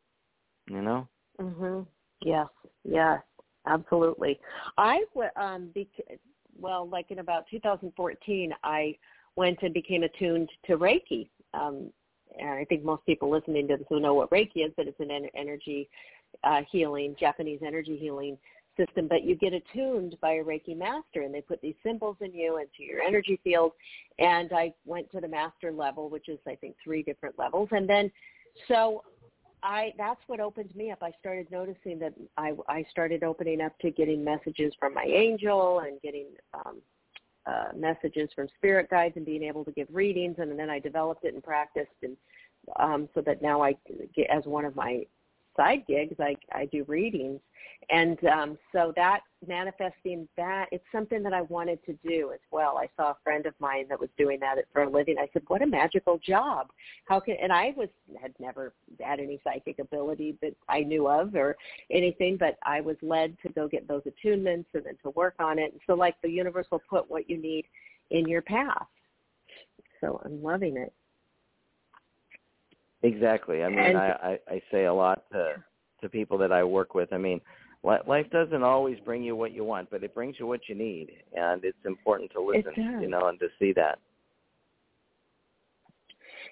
you 0.69 0.83
know? 0.83 1.07
Mhm 1.41 1.87
yes. 2.23 2.49
Yes. 2.85 3.21
Absolutely. 3.67 4.39
I 4.79 5.05
um 5.37 5.71
bec- 5.75 6.19
well 6.59 6.89
like 6.89 7.11
in 7.11 7.19
about 7.19 7.45
2014 7.51 8.53
i 8.65 8.97
went 9.37 9.59
and 9.63 9.75
became 9.75 10.03
attuned 10.03 10.49
to 10.67 10.79
reiki. 10.79 11.29
Um 11.55 11.93
and 12.39 12.51
i 12.51 12.65
think 12.65 12.83
most 12.85 13.05
people 13.07 13.31
listening 13.31 13.69
to 13.69 13.77
this 13.77 13.87
will 13.91 14.01
know 14.01 14.15
what 14.15 14.31
reiki 14.31 14.65
is 14.67 14.73
but 14.77 14.87
it's 14.87 15.01
an 15.01 15.11
energy 15.35 15.89
uh 16.45 16.63
healing 16.71 17.15
japanese 17.19 17.61
energy 17.65 17.97
healing 17.97 18.39
system, 18.77 19.09
but 19.09 19.25
you 19.25 19.35
get 19.35 19.53
attuned 19.53 20.17
by 20.21 20.35
a 20.35 20.45
Reiki 20.45 20.77
master 20.77 21.23
and 21.23 21.35
they 21.35 21.41
put 21.41 21.61
these 21.61 21.75
symbols 21.85 22.17
in 22.21 22.33
you 22.33 22.59
into 22.59 22.91
your 22.91 23.01
energy 23.01 23.41
field. 23.43 23.73
And 24.19 24.53
I 24.53 24.73
went 24.85 25.11
to 25.13 25.21
the 25.21 25.29
master 25.29 25.73
level, 25.73 26.09
which 26.09 26.29
is 26.29 26.39
I 26.47 26.55
think 26.57 26.77
three 26.83 27.03
different 27.03 27.39
levels. 27.39 27.69
And 27.73 27.89
then 27.89 28.11
so 28.69 29.03
I 29.63 29.93
that's 29.99 30.21
what 30.27 30.41
opened 30.41 30.75
me 30.77 30.91
up. 30.91 31.03
I 31.03 31.13
started 31.19 31.51
noticing 31.51 31.99
that 32.01 32.15
I 32.37 32.53
I 32.69 32.85
started 32.91 33.23
opening 33.23 33.61
up 33.61 33.79
to 33.81 33.91
getting 33.91 34.23
messages 34.23 34.73
from 34.79 34.95
my 34.95 35.05
angel 35.05 35.81
and 35.81 36.01
getting 36.03 36.27
um 36.55 36.81
uh, 37.47 37.69
messages 37.77 38.29
from 38.35 38.49
spirit 38.57 38.91
guides 38.91 39.17
and 39.17 39.25
being 39.25 39.45
able 39.45 39.65
to 39.65 39.71
give 39.71 39.87
readings 39.93 40.35
and 40.39 40.59
then 40.59 40.69
I 40.69 40.81
developed 40.81 41.25
it 41.25 41.33
and 41.33 41.43
practiced 41.43 41.93
and 42.03 42.17
um, 42.81 43.09
so 43.15 43.21
that 43.21 43.41
now 43.41 43.63
I 43.63 43.77
get 44.17 44.27
as 44.29 44.45
one 44.47 44.65
of 44.65 44.75
my 44.75 45.07
side 45.57 45.85
gigs 45.87 46.17
I 46.21 46.37
I 46.53 46.67
do 46.67 46.85
readings 46.85 47.41
and 47.91 48.19
um, 48.25 48.59
so 48.73 48.93
that 48.97 49.21
manifesting 49.47 50.27
that, 50.37 50.67
it's 50.73 50.85
something 50.91 51.23
that 51.23 51.33
I 51.33 51.43
wanted 51.43 51.85
to 51.87 51.93
do 52.05 52.33
as 52.33 52.41
well. 52.51 52.79
I 52.79 52.89
saw 52.97 53.11
a 53.11 53.17
friend 53.23 53.47
of 53.47 53.55
mine 53.61 53.87
that 53.89 54.01
was 54.01 54.09
doing 54.19 54.41
that 54.41 54.57
for 54.73 54.83
a 54.83 54.91
living. 54.91 55.17
I 55.19 55.29
said, 55.33 55.43
what 55.47 55.63
a 55.63 55.67
magical 55.67 56.19
job. 56.19 56.69
How 57.05 57.21
can, 57.21 57.37
and 57.41 57.53
I 57.53 57.75
was, 57.77 57.89
had 58.21 58.35
never 58.41 58.75
had 59.01 59.21
any 59.21 59.41
psychic 59.45 59.79
ability 59.79 60.37
that 60.43 60.55
I 60.69 60.81
knew 60.81 61.07
of 61.07 61.35
or 61.35 61.57
anything, 61.91 62.37
but 62.37 62.59
I 62.65 62.81
was 62.81 62.97
led 63.03 63.37
to 63.43 63.53
go 63.53 63.69
get 63.69 63.87
those 63.87 64.03
attunements 64.03 64.67
and 64.75 64.85
then 64.85 64.97
to 65.05 65.11
work 65.11 65.35
on 65.39 65.59
it. 65.59 65.73
And 65.73 65.81
so 65.87 65.95
like 65.95 66.17
the 66.23 66.31
universe 66.31 66.67
will 66.71 66.83
put 66.91 67.09
what 67.09 67.31
you 67.31 67.37
need 67.37 67.67
in 68.11 68.27
your 68.27 68.43
path. 68.43 68.87
So 70.01 70.21
I'm 70.25 70.43
loving 70.43 70.77
it. 70.77 70.93
Exactly. 73.07 73.63
I 73.63 73.69
mean, 73.69 73.79
and, 73.79 73.97
I, 73.97 74.39
I, 74.49 74.55
I 74.55 74.63
say 74.71 74.85
a 74.85 74.95
lot 74.95 75.25
to, 75.33 75.55
to 76.01 76.09
people 76.09 76.39
that 76.39 76.53
I 76.53 76.65
work 76.65 76.95
with. 76.95 77.13
I 77.13 77.19
mean, 77.19 77.41
life 77.85 78.27
doesn't 78.31 78.63
always 78.63 78.99
bring 79.05 79.23
you 79.23 79.37
what 79.37 79.53
you 79.53 79.65
want, 79.65 79.91
but 79.91 80.03
it 80.03 80.15
brings 80.15 80.37
you 80.39 80.47
what 80.47 80.69
you 80.69 80.75
need, 80.75 81.11
and 81.37 81.65
it's 81.65 81.79
important 81.85 82.33
to 82.33 82.41
listen, 82.41 83.01
you 83.01 83.09
know, 83.09 83.29
and 83.29 83.39
to 83.39 83.49
see 83.59 83.73
that. 83.75 83.99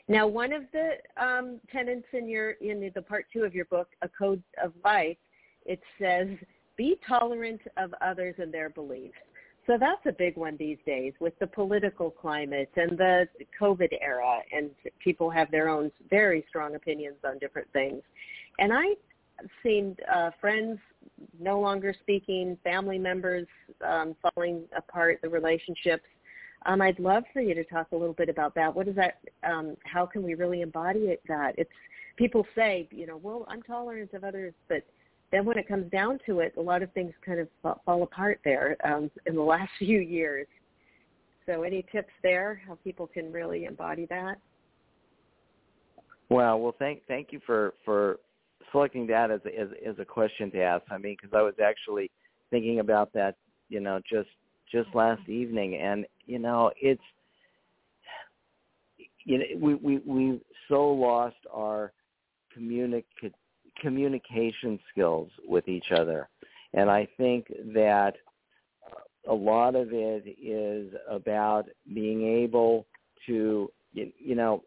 Now, 0.07 0.27
one 0.27 0.53
of 0.53 0.65
the 0.73 0.97
um, 1.23 1.61
tenets 1.73 2.07
in 2.13 2.29
your 2.29 2.53
in 2.53 2.81
the, 2.81 2.91
the 2.91 3.03
part 3.03 3.27
two 3.33 3.43
of 3.43 3.55
your 3.55 3.65
book, 3.67 3.89
A 4.03 4.09
Code 4.09 4.43
of 4.63 4.73
Life, 4.85 5.17
it 5.65 5.81
says, 5.99 6.29
"Be 6.77 6.99
tolerant 7.09 7.63
of 7.79 7.95
others 8.03 8.35
and 8.39 8.53
their 8.53 8.69
beliefs." 8.69 9.15
So 9.67 9.79
that's 9.79 10.05
a 10.07 10.13
big 10.13 10.37
one 10.37 10.57
these 10.59 10.77
days 10.85 11.15
with 11.21 11.39
the 11.39 11.47
political 11.47 12.11
climate 12.11 12.71
and 12.77 12.99
the 12.99 13.27
COVID 13.59 13.93
era, 14.03 14.41
and 14.53 14.71
people 15.03 15.31
have 15.31 15.51
their 15.51 15.69
own 15.69 15.91
very 16.11 16.45
strong 16.49 16.75
opinions 16.75 17.17
on 17.25 17.39
different 17.39 17.69
things. 17.73 18.03
And 18.59 18.73
I've 18.73 19.49
seen 19.63 19.97
uh, 20.13 20.31
friends 20.41 20.79
no 21.41 21.59
longer 21.61 21.95
speaking, 21.99 22.59
family 22.63 22.99
members 22.99 23.47
um, 23.87 24.15
falling 24.23 24.65
apart, 24.77 25.21
the 25.23 25.29
relationships. 25.29 26.05
Um, 26.67 26.81
I'd 26.81 26.99
love 26.99 27.25
for 27.33 27.41
you 27.41 27.55
to 27.55 27.65
talk 27.65 27.89
a 27.93 27.97
little 27.97 28.15
bit 28.15 28.29
about 28.29 28.55
that. 28.55 28.75
What 28.75 28.87
is 28.89 28.97
that? 28.97 29.19
Um, 29.43 29.77
how 29.85 30.07
can 30.07 30.23
we 30.23 30.35
really 30.35 30.61
embody 30.61 31.01
it, 31.01 31.23
that? 31.29 31.55
It's 31.59 31.71
people 32.17 32.47
say, 32.55 32.89
you 32.91 33.07
know, 33.07 33.17
well, 33.17 33.45
I'm 33.49 33.63
tolerant 33.63 34.13
of 34.13 34.25
others, 34.25 34.55
but 34.69 34.83
then 35.35 35.45
when 35.45 35.59
it 35.59 35.67
comes 35.67 35.91
down 35.91 36.21
to 36.27 36.39
it, 36.39 36.55
a 36.57 36.61
lot 36.61 36.85
of 36.85 36.93
things 36.93 37.13
kind 37.27 37.41
of 37.41 37.49
fall 37.85 38.05
apart 38.05 38.39
there 38.45 38.77
um, 38.85 39.11
in 39.27 39.35
the 39.35 39.43
last 39.43 39.71
few 39.79 39.99
years. 39.99 40.47
So, 41.45 41.63
any 41.63 41.85
tips 41.93 42.13
there? 42.23 42.63
How 42.67 42.79
people 42.85 43.07
can 43.07 43.33
really 43.33 43.65
embody 43.65 44.07
that? 44.07 44.37
Well, 46.31 46.61
well, 46.61 46.75
thank 46.79 47.03
thank 47.07 47.33
you 47.33 47.41
for 47.45 47.75
for 47.85 48.21
selecting 48.71 49.07
that 49.09 49.31
as 49.31 49.41
a, 49.45 49.61
as, 49.61 49.69
as 49.87 49.99
a 49.99 50.05
question 50.05 50.51
to 50.53 50.63
ask. 50.63 50.85
I 50.91 50.99
mean, 50.99 51.17
because 51.21 51.37
I 51.37 51.43
was 51.43 51.55
actually 51.63 52.11
thinking 52.51 52.79
about 52.79 53.13
that, 53.15 53.35
you 53.69 53.81
know, 53.81 54.01
just 54.09 54.31
just 54.71 54.89
last 54.95 55.29
evening, 55.29 55.75
and 55.77 56.07
you 56.27 56.39
know, 56.39 56.71
it's 56.81 57.03
you 59.25 59.39
know, 59.39 59.45
we 59.59 59.75
we 59.75 59.99
we 60.07 60.41
so 60.69 60.89
lost 60.93 61.37
our 61.53 61.93
communic 62.57 63.05
communication 63.81 64.79
skills 64.91 65.31
with 65.47 65.69
each 65.69 65.93
other, 65.93 66.29
and 66.73 66.91
I 66.91 67.09
think 67.17 67.47
that 67.75 68.15
a 69.29 69.35
lot 69.35 69.75
of 69.75 69.89
it 69.93 70.37
is 70.41 70.93
about 71.11 71.67
being 71.95 72.27
able 72.27 72.87
to 73.27 73.71
you, 73.93 74.35
know 74.35 74.63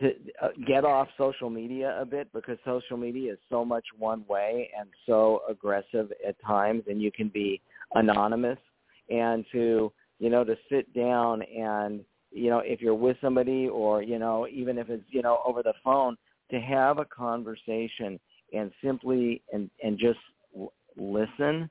to 0.00 0.10
uh, 0.42 0.48
get 0.66 0.84
off 0.84 1.08
social 1.18 1.50
media 1.50 1.96
a 2.00 2.04
bit 2.04 2.32
because 2.32 2.58
social 2.64 2.96
media 2.96 3.34
is 3.34 3.38
so 3.50 3.64
much 3.64 3.84
one 3.98 4.24
way 4.28 4.70
and 4.78 4.88
so 5.06 5.42
aggressive 5.48 6.10
at 6.26 6.34
times 6.44 6.82
and 6.88 7.00
you 7.00 7.12
can 7.12 7.28
be 7.28 7.60
anonymous. 7.94 8.58
And 9.10 9.44
to 9.52 9.92
you 10.18 10.30
know 10.30 10.44
to 10.44 10.56
sit 10.70 10.92
down 10.94 11.42
and 11.42 12.04
you 12.30 12.48
know 12.48 12.60
if 12.60 12.80
you're 12.80 12.94
with 12.94 13.16
somebody 13.20 13.68
or 13.68 14.02
you 14.02 14.18
know 14.18 14.46
even 14.48 14.78
if 14.78 14.88
it's 14.88 15.04
you 15.08 15.22
know 15.22 15.40
over 15.44 15.62
the 15.62 15.74
phone 15.84 16.16
to 16.50 16.60
have 16.60 16.98
a 16.98 17.04
conversation 17.04 18.18
and 18.52 18.70
simply 18.84 19.42
and 19.52 19.70
and 19.82 19.98
just 19.98 20.18
listen 20.96 21.70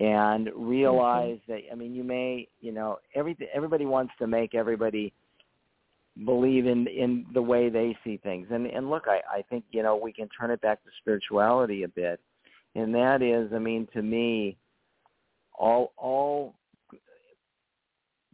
and 0.00 0.50
realize 0.54 1.38
that 1.48 1.60
I 1.70 1.74
mean 1.74 1.94
you 1.94 2.04
may 2.04 2.48
you 2.60 2.72
know 2.72 2.98
every 3.14 3.36
everybody 3.54 3.86
wants 3.86 4.12
to 4.18 4.26
make 4.26 4.54
everybody 4.54 5.12
believe 6.24 6.66
in 6.66 6.86
in 6.86 7.26
the 7.32 7.42
way 7.42 7.68
they 7.68 7.96
see 8.04 8.18
things. 8.18 8.48
And 8.50 8.66
and 8.66 8.90
look, 8.90 9.04
I 9.06 9.20
I 9.38 9.42
think 9.42 9.64
you 9.70 9.82
know 9.82 9.96
we 9.96 10.12
can 10.12 10.28
turn 10.28 10.50
it 10.50 10.60
back 10.60 10.82
to 10.84 10.90
spirituality 11.00 11.84
a 11.84 11.88
bit, 11.88 12.20
and 12.74 12.94
that 12.94 13.22
is, 13.22 13.52
I 13.52 13.58
mean, 13.58 13.86
to 13.94 14.02
me, 14.02 14.56
all 15.58 15.92
all 15.96 16.54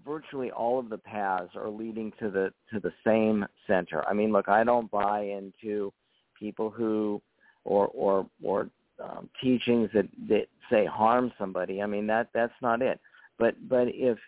virtually 0.04 0.50
all 0.50 0.78
of 0.78 0.90
the 0.90 0.98
paths 0.98 1.50
are 1.56 1.70
leading 1.70 2.12
to 2.20 2.30
the 2.30 2.52
to 2.72 2.80
the 2.80 2.92
same 3.06 3.44
center. 3.66 4.06
I 4.08 4.12
mean, 4.12 4.32
look, 4.32 4.48
I 4.48 4.64
don't 4.64 4.90
buy 4.90 5.22
into 5.22 5.92
people 6.38 6.70
who 6.70 7.20
or 7.64 7.88
or 7.88 8.26
or 8.42 8.68
um, 9.02 9.28
teachings 9.42 9.90
that 9.94 10.08
that 10.28 10.46
say 10.70 10.86
harm 10.86 11.32
somebody. 11.38 11.82
I 11.82 11.86
mean, 11.86 12.06
that 12.06 12.28
that's 12.34 12.52
not 12.62 12.82
it. 12.82 13.00
But 13.38 13.54
but 13.68 13.88
if 13.88 14.18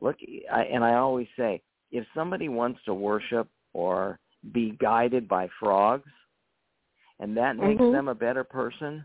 look, 0.00 0.16
I, 0.52 0.62
and 0.64 0.84
I 0.84 0.94
always 0.94 1.28
say 1.36 1.62
if 1.90 2.04
somebody 2.14 2.48
wants 2.48 2.80
to 2.86 2.94
worship 2.94 3.48
or 3.72 4.18
be 4.52 4.76
guided 4.80 5.28
by 5.28 5.48
frogs 5.58 6.10
and 7.20 7.36
that 7.36 7.56
makes 7.56 7.80
mm-hmm. 7.80 7.92
them 7.92 8.08
a 8.08 8.14
better 8.14 8.44
person 8.44 9.04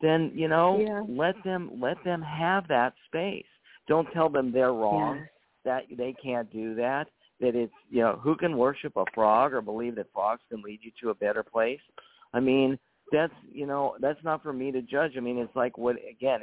then 0.00 0.30
you 0.34 0.48
know 0.48 0.78
yeah. 0.78 1.02
let 1.08 1.34
them 1.44 1.70
let 1.80 2.02
them 2.04 2.22
have 2.22 2.66
that 2.68 2.94
space 3.06 3.44
don't 3.88 4.10
tell 4.12 4.28
them 4.28 4.52
they're 4.52 4.72
wrong 4.72 5.26
that 5.64 5.82
they 5.96 6.14
can't 6.22 6.50
do 6.52 6.74
that 6.74 7.08
that 7.40 7.54
it's 7.54 7.72
you 7.90 8.00
know 8.00 8.18
who 8.22 8.34
can 8.36 8.56
worship 8.56 8.96
a 8.96 9.04
frog 9.14 9.52
or 9.52 9.60
believe 9.60 9.94
that 9.94 10.06
frogs 10.14 10.42
can 10.50 10.62
lead 10.62 10.78
you 10.82 10.90
to 11.00 11.10
a 11.10 11.14
better 11.14 11.42
place 11.42 11.80
i 12.32 12.40
mean 12.40 12.78
that's 13.12 13.32
you 13.52 13.66
know 13.66 13.96
that's 14.00 14.22
not 14.24 14.42
for 14.42 14.52
me 14.52 14.72
to 14.72 14.82
judge 14.82 15.12
i 15.16 15.20
mean 15.20 15.38
it's 15.38 15.54
like 15.54 15.78
what 15.78 15.96
again 16.10 16.40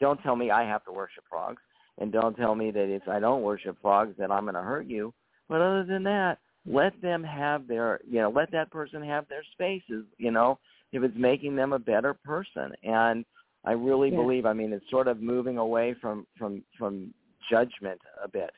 don't 0.00 0.20
tell 0.22 0.36
me 0.36 0.50
i 0.50 0.62
have 0.62 0.84
to 0.84 0.92
worship 0.92 1.24
frogs 1.28 1.60
and 1.98 2.12
don't 2.12 2.36
tell 2.36 2.54
me 2.54 2.70
that 2.70 2.94
if 2.94 3.08
I 3.08 3.18
don't 3.18 3.42
worship 3.42 3.76
frogs 3.80 4.14
that 4.18 4.30
I'm 4.30 4.44
going 4.44 4.54
to 4.54 4.60
hurt 4.60 4.86
you. 4.86 5.14
But 5.48 5.60
other 5.60 5.84
than 5.84 6.02
that, 6.04 6.38
let 6.66 7.00
them 7.00 7.22
have 7.22 7.66
their, 7.68 8.00
you 8.06 8.20
know, 8.20 8.30
let 8.30 8.50
that 8.52 8.70
person 8.70 9.02
have 9.02 9.28
their 9.28 9.44
spaces, 9.52 10.04
you 10.18 10.30
know, 10.30 10.58
if 10.92 11.02
it's 11.02 11.16
making 11.16 11.56
them 11.56 11.72
a 11.72 11.78
better 11.78 12.12
person. 12.12 12.72
And 12.82 13.24
I 13.64 13.72
really 13.72 14.10
yeah. 14.10 14.16
believe, 14.16 14.46
I 14.46 14.52
mean, 14.52 14.72
it's 14.72 14.88
sort 14.90 15.08
of 15.08 15.22
moving 15.22 15.58
away 15.58 15.94
from 16.00 16.26
from 16.38 16.62
from 16.78 17.14
judgment 17.50 18.00
a 18.22 18.28
bit. 18.28 18.50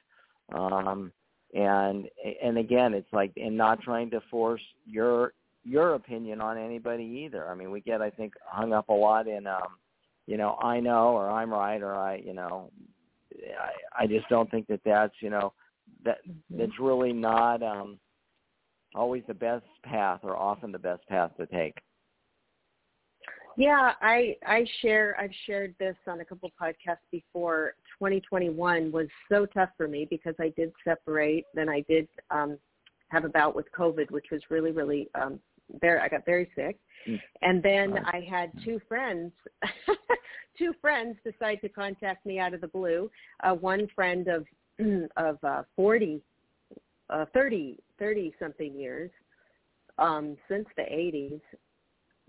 um 0.52 1.12
and 1.54 2.06
and 2.42 2.58
again 2.58 2.92
it's 2.92 3.10
like 3.12 3.32
and 3.36 3.56
not 3.56 3.80
trying 3.80 4.10
to 4.10 4.20
force 4.30 4.60
your 4.86 5.32
your 5.64 5.94
opinion 5.94 6.40
on 6.40 6.56
anybody 6.56 7.04
either 7.04 7.48
i 7.48 7.54
mean 7.54 7.70
we 7.70 7.80
get 7.80 8.00
i 8.00 8.10
think 8.10 8.32
hung 8.44 8.72
up 8.72 8.88
a 8.88 8.92
lot 8.92 9.26
in 9.26 9.46
um 9.46 9.76
you 10.26 10.36
know 10.36 10.56
i 10.62 10.80
know 10.80 11.08
or 11.16 11.30
i'm 11.30 11.50
right 11.50 11.82
or 11.82 11.94
i 11.94 12.16
you 12.16 12.32
know 12.32 12.70
i 13.60 14.02
i 14.02 14.06
just 14.06 14.28
don't 14.28 14.50
think 14.50 14.66
that 14.66 14.80
that's 14.84 15.14
you 15.20 15.30
know 15.30 15.52
that 16.04 16.18
Mm-hmm. 16.28 16.58
that's 16.58 16.78
really 16.80 17.12
not 17.12 17.62
um 17.62 17.98
always 18.94 19.22
the 19.26 19.34
best 19.34 19.66
path 19.82 20.20
or 20.22 20.36
often 20.36 20.72
the 20.72 20.78
best 20.78 21.06
path 21.08 21.30
to 21.36 21.46
take 21.46 21.74
Yeah, 23.56 23.94
I 24.00 24.36
I 24.46 24.64
share 24.80 25.16
I've 25.20 25.34
shared 25.44 25.74
this 25.80 25.96
on 26.06 26.20
a 26.20 26.24
couple 26.24 26.48
podcasts 26.60 26.98
before. 27.10 27.74
2021 27.98 28.92
was 28.92 29.08
so 29.28 29.46
tough 29.46 29.70
for 29.76 29.88
me 29.88 30.06
because 30.08 30.36
I 30.38 30.50
did 30.56 30.72
separate, 30.84 31.44
then 31.54 31.68
I 31.68 31.80
did 31.88 32.06
um 32.30 32.56
have 33.08 33.24
a 33.24 33.28
bout 33.28 33.54
with 33.54 33.66
COVID, 33.72 34.10
which 34.10 34.26
was 34.30 34.40
really 34.50 34.72
really 34.72 35.08
um 35.14 35.40
very 35.80 36.00
I 36.00 36.08
got 36.08 36.24
very 36.24 36.50
sick. 36.54 36.78
Mm. 37.08 37.20
And 37.42 37.62
then 37.62 37.92
Right. 37.92 38.14
I 38.14 38.20
had 38.28 38.50
two 38.64 38.80
friends 38.88 39.32
two 40.58 40.72
friends 40.80 41.16
decide 41.24 41.60
to 41.62 41.68
contact 41.68 42.26
me 42.26 42.38
out 42.38 42.54
of 42.54 42.60
the 42.60 42.68
blue. 42.68 43.10
Uh 43.42 43.54
one 43.54 43.88
friend 43.94 44.28
of 44.28 44.46
of 45.16 45.38
uh 45.42 45.62
40 45.76 46.22
uh 47.10 47.24
30 47.32 47.78
30 47.98 48.34
something 48.38 48.74
years 48.74 49.10
um 49.98 50.36
since 50.48 50.66
the 50.76 50.82
80s 50.82 51.40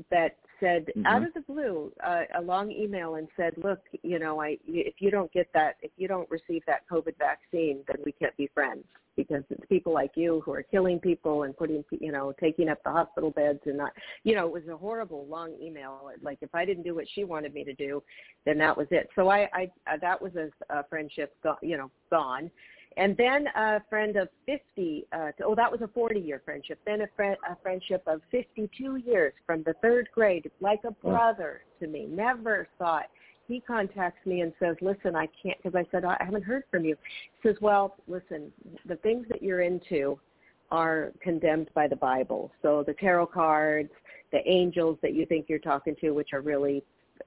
that 0.10 0.38
said 0.60 0.91
Mhm. 0.95 1.06
out 1.06 1.24
of 1.24 1.34
the 1.34 1.41
blue 1.41 1.91
uh, 2.02 2.26
a 2.36 2.41
long 2.41 2.72
email 2.72 3.15
and 3.15 3.28
said, 3.36 3.58
"Look, 3.58 3.82
you 4.04 4.19
know, 4.19 4.41
I 4.41 4.58
if 4.67 5.02
you 5.02 5.12
don't 5.12 5.32
get 5.32 5.52
that, 5.54 5.78
if 5.82 5.91
you 5.98 6.08
don't 6.08 6.30
receive 6.30 6.63
that 6.65 6.88
COVID 6.88 7.17
vaccine, 7.17 7.84
then 7.88 7.98
we 8.06 8.12
can't 8.12 8.36
be 8.38 8.48
friends 8.48 8.86
because 9.19 9.43
it's 9.50 9.65
people 9.67 9.91
like 9.91 10.12
you 10.15 10.41
who 10.45 10.54
are 10.54 10.63
killing 10.63 10.98
people 10.98 11.43
and 11.43 11.56
putting, 11.58 11.84
you 11.91 12.10
know, 12.10 12.34
taking 12.39 12.69
up 12.69 12.82
the 12.84 12.89
hospital 12.89 13.32
beds 13.32 13.60
and 13.65 13.76
not, 13.76 13.91
you 14.24 14.34
know, 14.34 14.48
it 14.48 14.54
was 14.54 14.65
a 14.69 14.78
horrible 14.78 15.26
long 15.28 15.54
email. 15.62 16.10
Like 16.22 16.38
if 16.41 16.56
I 16.56 16.63
didn't 16.63 16.84
do 16.84 16.95
what 16.95 17.06
she 17.13 17.26
wanted 17.26 17.54
me 17.54 17.65
to 17.65 17.74
do, 17.74 18.02
then 18.45 18.58
that 18.60 18.78
was 18.78 18.88
it. 18.91 19.10
So 19.15 19.28
I, 19.28 19.50
I 19.54 19.72
uh, 19.91 19.98
that 20.02 20.22
was 20.22 20.32
a, 20.38 20.50
a 20.69 20.86
friendship, 20.86 21.36
go, 21.43 21.58
you 21.62 21.76
know, 21.76 21.91
gone. 22.10 22.50
And 22.97 23.15
then 23.17 23.47
a 23.56 23.82
friend 23.89 24.15
of 24.17 24.28
50, 24.45 25.06
uh, 25.12 25.32
oh, 25.45 25.56
that 25.56 25.71
was 25.71 25.82
a 25.82 25.88
40-year 25.88 26.41
friendship. 26.43 26.80
Then 26.86 27.02
a, 27.02 27.08
friend, 27.15 27.38
a 27.49 27.56
friendship 27.62 28.04
of 28.08 28.21
52 28.32 28.97
years 28.97 29.34
from 29.45 29.63
the 29.63 29.73
third 29.82 30.10
grade, 30.13 30.49
like 30.60 30.82
a 30.86 30.91
brother 30.91 31.62
to 31.80 31.88
me. 31.88 32.08
Never 32.10 32.67
thought. 32.78 33.06
He 33.47 33.62
contacts 33.62 34.25
me 34.25 34.41
and 34.41 34.54
says, 34.60 34.75
listen, 34.82 35.15
I 35.15 35.28
can't, 35.41 35.58
because 35.63 35.75
I 35.75 35.89
said, 35.91 36.06
I 36.06 36.17
haven't 36.19 36.43
heard 36.43 36.63
from 36.69 36.84
you. 36.84 36.95
He 37.41 37.49
says, 37.49 37.58
well, 37.62 37.95
listen, 38.08 38.52
the 38.86 38.97
things 38.97 39.25
that 39.30 39.41
you're 39.41 39.62
into 39.62 40.19
are 40.71 41.12
condemned 41.21 41.69
by 41.73 41.88
the 41.88 41.95
Bible. 41.95 42.52
So 42.62 42.84
the 42.86 42.93
tarot 42.93 43.28
cards, 43.28 43.89
the 44.32 44.47
angels 44.47 44.97
that 45.02 45.15
you 45.15 45.25
think 45.25 45.45
you're 45.47 45.58
talking 45.58 45.95
to, 46.02 46.12
which 46.12 46.30
are 46.34 46.41
really 46.41 46.84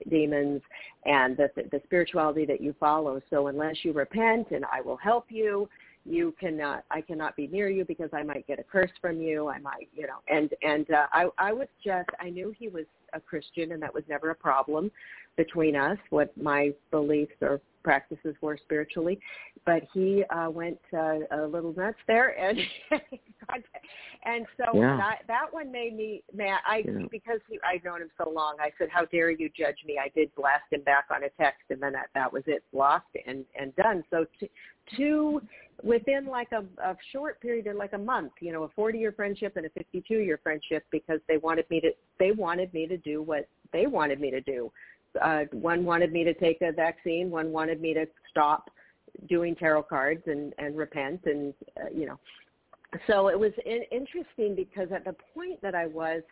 demons 0.09 0.63
and 1.05 1.37
the, 1.37 1.51
the 1.71 1.81
spirituality 1.85 2.45
that 2.47 2.61
you 2.61 2.75
follow. 2.79 3.21
So 3.31 3.49
unless 3.49 3.77
you 3.85 3.93
repent 3.93 4.51
and 4.51 4.65
I 4.73 4.81
will 4.81 4.97
help 4.97 5.27
you, 5.29 5.69
you 6.05 6.35
cannot, 6.41 6.85
I 6.91 7.01
cannot 7.01 7.37
be 7.37 7.47
near 7.47 7.69
you 7.69 7.85
because 7.85 8.11
I 8.13 8.23
might 8.23 8.47
get 8.47 8.59
a 8.59 8.65
curse 8.65 8.91
from 9.01 9.21
you. 9.21 9.49
I 9.49 9.59
might, 9.59 9.89
you 9.95 10.07
know, 10.07 10.19
and, 10.29 10.51
and, 10.63 10.91
uh, 10.91 11.07
I, 11.13 11.29
I 11.39 11.53
was 11.53 11.69
just, 11.85 12.09
I 12.21 12.31
knew 12.31 12.53
he 12.59 12.69
was 12.69 12.87
a 13.13 13.21
Christian 13.21 13.73
and 13.73 13.83
that 13.83 13.95
was 13.95 14.03
never 14.09 14.31
a 14.31 14.35
problem 14.35 14.91
between 15.37 15.77
us, 15.77 15.99
what 16.11 16.37
my 16.37 16.73
beliefs 16.91 17.35
or 17.41 17.61
practices 17.83 18.35
were 18.41 18.57
spiritually. 18.57 19.21
But 19.65 19.83
he, 19.93 20.25
uh, 20.31 20.51
went, 20.51 20.79
uh, 20.93 21.19
a 21.31 21.47
little 21.47 21.75
nuts 21.75 21.99
there 22.07 22.39
and, 22.39 22.59
and 24.25 24.47
so 24.57 24.75
Yeah. 24.75 24.97
that, 24.97 25.19
that 25.29 25.47
one 25.51 25.71
made 25.71 25.97
me, 25.97 26.23
man, 26.35 26.59
I, 26.67 26.85
Yeah. 26.87 27.07
because 27.11 27.41
he, 27.49 27.59
I've 27.65 27.85
known 27.85 28.03
him 28.03 28.11
so 28.17 28.31
long, 28.31 28.57
I 28.61 28.71
said, 28.79 28.89
how 28.91 29.05
dare 29.05 29.31
you 29.31 29.49
judge 29.49 29.79
me? 29.87 29.99
I 30.03 30.09
did 30.09 30.35
blast 30.35 30.65
him 30.71 30.83
back 30.83 31.07
on 31.11 31.25
a 31.25 31.29
text 31.31 31.63
and 31.71 31.81
then 31.83 31.93
that, 31.93 32.09
that 32.15 32.33
was 32.33 32.43
it, 32.47 32.65
blocked 32.73 33.17
and, 33.27 33.45
and 33.59 33.75
done. 33.77 34.05
So 34.11 34.27
t- 34.39 34.51
two, 34.97 35.43
within 35.83 36.27
like 36.27 36.49
a, 36.53 36.65
a 36.83 36.97
short 37.13 37.41
period 37.41 37.67
of 37.67 37.77
like 37.77 37.93
a 37.93 37.99
month, 37.99 38.33
you 38.41 38.53
know, 38.53 38.65
a 38.65 38.69
40 38.71 38.99
year 38.99 39.13
friendship 39.13 39.57
and 39.57 39.67
a 39.67 39.71
52 39.71 40.15
year 40.15 40.39
friendship 40.43 40.85
because 40.91 41.21
they 41.29 41.37
wanted 41.37 41.69
me 41.71 41.81
to, 41.81 41.91
they 42.19 42.33
wanted 42.33 42.73
me 42.73 42.87
to 42.87 42.97
do 42.99 43.23
what 43.23 43.49
they 43.73 43.87
wanted 43.87 44.21
me 44.21 44.31
to 44.31 44.41
do. 44.41 44.71
Uh, 45.21 45.45
one 45.53 45.85
wanted 45.85 46.13
me 46.13 46.25
to 46.25 46.35
take 46.35 46.63
a 46.63 46.73
vaccine. 46.73 47.31
One 47.31 47.53
wanted 47.53 47.81
me 47.81 47.95
to 47.95 48.07
stop 48.31 48.71
doing 49.29 49.55
tarot 49.55 49.85
cards 49.85 50.23
and, 50.27 50.55
and 50.59 50.77
repent 50.77 51.21
and, 51.27 51.53
uh, 51.79 51.91
you 51.95 52.07
know, 52.07 52.19
so 53.07 53.29
it 53.29 53.39
was 53.39 53.53
in, 53.65 53.83
interesting 53.91 54.55
because 54.55 54.89
at 54.93 55.05
the 55.05 55.15
point 55.35 55.61
that 55.63 55.75
I 55.75 55.87
was, 55.87 56.23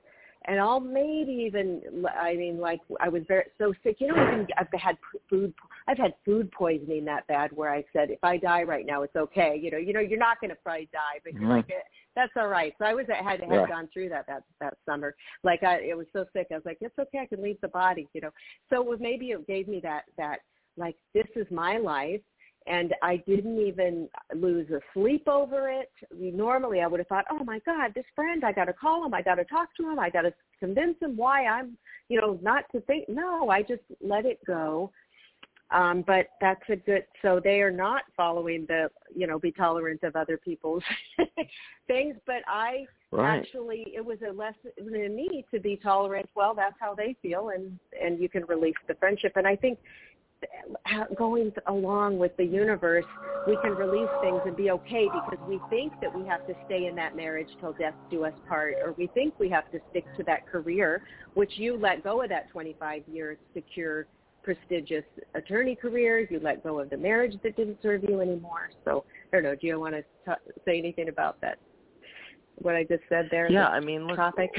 and 0.46 0.58
I'll 0.58 0.80
maybe 0.80 1.32
even, 1.32 1.82
I 2.18 2.34
mean, 2.34 2.58
like 2.58 2.80
I 2.98 3.08
was 3.10 3.22
very 3.28 3.44
so 3.58 3.74
sick. 3.82 3.96
You 4.00 4.08
know, 4.08 4.14
even 4.14 4.46
I've 4.56 4.68
had 4.80 4.96
food, 5.28 5.52
I've 5.86 5.98
had 5.98 6.14
food 6.24 6.50
poisoning 6.50 7.04
that 7.04 7.26
bad 7.26 7.50
where 7.52 7.72
I 7.72 7.84
said, 7.92 8.10
if 8.10 8.22
I 8.22 8.38
die 8.38 8.62
right 8.62 8.86
now, 8.86 9.02
it's 9.02 9.16
okay. 9.16 9.60
You 9.62 9.70
know, 9.70 9.76
you 9.78 9.92
know, 9.92 10.00
you're 10.00 10.18
not 10.18 10.40
going 10.40 10.50
to 10.50 10.56
probably 10.56 10.88
die, 10.92 11.20
but 11.22 11.34
you're 11.34 11.42
Mhm. 11.42 11.56
like, 11.56 11.70
that's 12.16 12.32
all 12.36 12.48
right. 12.48 12.74
So 12.78 12.84
I 12.84 12.94
was, 12.94 13.06
I 13.08 13.22
had 13.22 13.40
had 13.40 13.50
Right. 13.50 13.68
gone 13.68 13.88
through 13.92 14.08
that 14.10 14.26
that 14.26 14.42
that 14.60 14.74
summer. 14.86 15.14
Like 15.44 15.62
I, 15.62 15.76
it 15.80 15.96
was 15.96 16.06
so 16.12 16.24
sick. 16.32 16.48
I 16.50 16.54
was 16.54 16.64
like, 16.64 16.78
it's 16.80 16.98
okay. 16.98 17.18
I 17.18 17.26
can 17.26 17.42
leave 17.42 17.60
the 17.60 17.68
body. 17.68 18.08
You 18.14 18.22
know. 18.22 18.30
So 18.70 18.80
it 18.80 18.86
was, 18.86 18.98
maybe 19.00 19.30
it 19.30 19.46
gave 19.46 19.68
me 19.68 19.80
that 19.82 20.04
that 20.18 20.40
like 20.76 20.96
this 21.14 21.26
is 21.36 21.46
my 21.50 21.78
life 21.78 22.20
and 22.66 22.94
I 23.02 23.16
didn't 23.26 23.58
even 23.58 24.08
lose 24.34 24.68
a 24.70 24.80
sleep 24.94 25.26
over 25.26 25.70
it. 25.70 25.90
Normally, 26.12 26.80
I 26.80 26.86
would 26.86 27.00
have 27.00 27.06
thought, 27.06 27.24
"Oh 27.30 27.44
my 27.44 27.58
God, 27.60 27.92
this 27.94 28.04
friend! 28.14 28.44
I 28.44 28.52
got 28.52 28.66
to 28.66 28.72
call 28.72 29.04
him. 29.04 29.14
I 29.14 29.22
got 29.22 29.36
to 29.36 29.44
talk 29.44 29.74
to 29.76 29.90
him. 29.90 29.98
I 29.98 30.10
got 30.10 30.22
to 30.22 30.34
convince 30.58 30.96
him 31.00 31.16
why 31.16 31.46
I'm, 31.46 31.78
you 32.08 32.20
know, 32.20 32.38
not 32.42 32.64
to 32.72 32.80
think." 32.82 33.08
No, 33.08 33.48
I 33.48 33.62
just 33.62 33.82
let 34.00 34.26
it 34.26 34.38
go. 34.46 34.92
Um, 35.72 36.02
but 36.04 36.30
that's 36.40 36.62
a 36.68 36.76
good. 36.76 37.04
So 37.22 37.40
they 37.42 37.60
are 37.60 37.70
not 37.70 38.02
following 38.16 38.66
the, 38.66 38.90
you 39.14 39.26
know, 39.26 39.38
be 39.38 39.52
tolerant 39.52 40.02
of 40.02 40.16
other 40.16 40.36
people's 40.36 40.82
things. 41.86 42.16
But 42.26 42.42
I 42.48 42.86
right 43.12 43.38
actually, 43.38 43.92
it 43.94 44.04
was 44.04 44.18
a 44.28 44.32
lesson 44.32 44.72
in 44.78 45.14
me 45.14 45.44
to 45.54 45.60
be 45.60 45.76
tolerant. 45.76 46.28
Well, 46.34 46.54
that's 46.54 46.74
how 46.80 46.94
they 46.94 47.14
feel, 47.22 47.50
and 47.50 47.78
and 48.00 48.18
you 48.18 48.28
can 48.28 48.44
release 48.46 48.74
the 48.88 48.94
friendship. 48.94 49.34
And 49.36 49.46
I 49.46 49.54
think 49.54 49.78
going 51.16 51.52
along 51.66 52.18
with 52.18 52.36
the 52.36 52.44
universe, 52.44 53.04
we 53.46 53.56
can 53.62 53.72
release 53.72 54.08
things 54.22 54.40
and 54.44 54.56
be 54.56 54.70
okay 54.70 55.06
because 55.06 55.38
we 55.48 55.60
think 55.68 55.92
that 56.00 56.16
we 56.16 56.26
have 56.26 56.46
to 56.46 56.54
stay 56.66 56.86
in 56.86 56.94
that 56.96 57.16
marriage 57.16 57.48
till 57.60 57.72
death 57.72 57.94
do 58.10 58.24
us 58.24 58.32
part, 58.48 58.74
or 58.82 58.92
we 58.92 59.06
think 59.08 59.34
we 59.38 59.48
have 59.50 59.70
to 59.72 59.78
stick 59.90 60.04
to 60.16 60.22
that 60.24 60.46
career, 60.46 61.02
which 61.34 61.52
you 61.56 61.76
let 61.76 62.02
go 62.02 62.22
of 62.22 62.28
that 62.28 62.50
25 62.50 63.02
year 63.08 63.36
secure, 63.54 64.06
prestigious 64.42 65.04
attorney 65.34 65.74
career. 65.74 66.26
You 66.30 66.40
let 66.40 66.62
go 66.62 66.80
of 66.80 66.90
the 66.90 66.96
marriage 66.96 67.34
that 67.42 67.56
didn't 67.56 67.78
serve 67.82 68.04
you 68.08 68.20
anymore. 68.20 68.70
So 68.84 69.04
I 69.32 69.36
don't 69.36 69.42
know. 69.44 69.54
Do 69.54 69.66
you 69.66 69.78
want 69.80 69.94
to 69.94 70.02
t- 70.02 70.52
say 70.64 70.78
anything 70.78 71.08
about 71.08 71.40
that? 71.40 71.58
What 72.56 72.74
I 72.74 72.84
just 72.84 73.02
said 73.08 73.28
there. 73.30 73.50
yeah 73.50 73.68
the 73.70 73.76
i 73.76 73.80
mean 73.80 74.06
look 74.06 74.16
topic. 74.16 74.50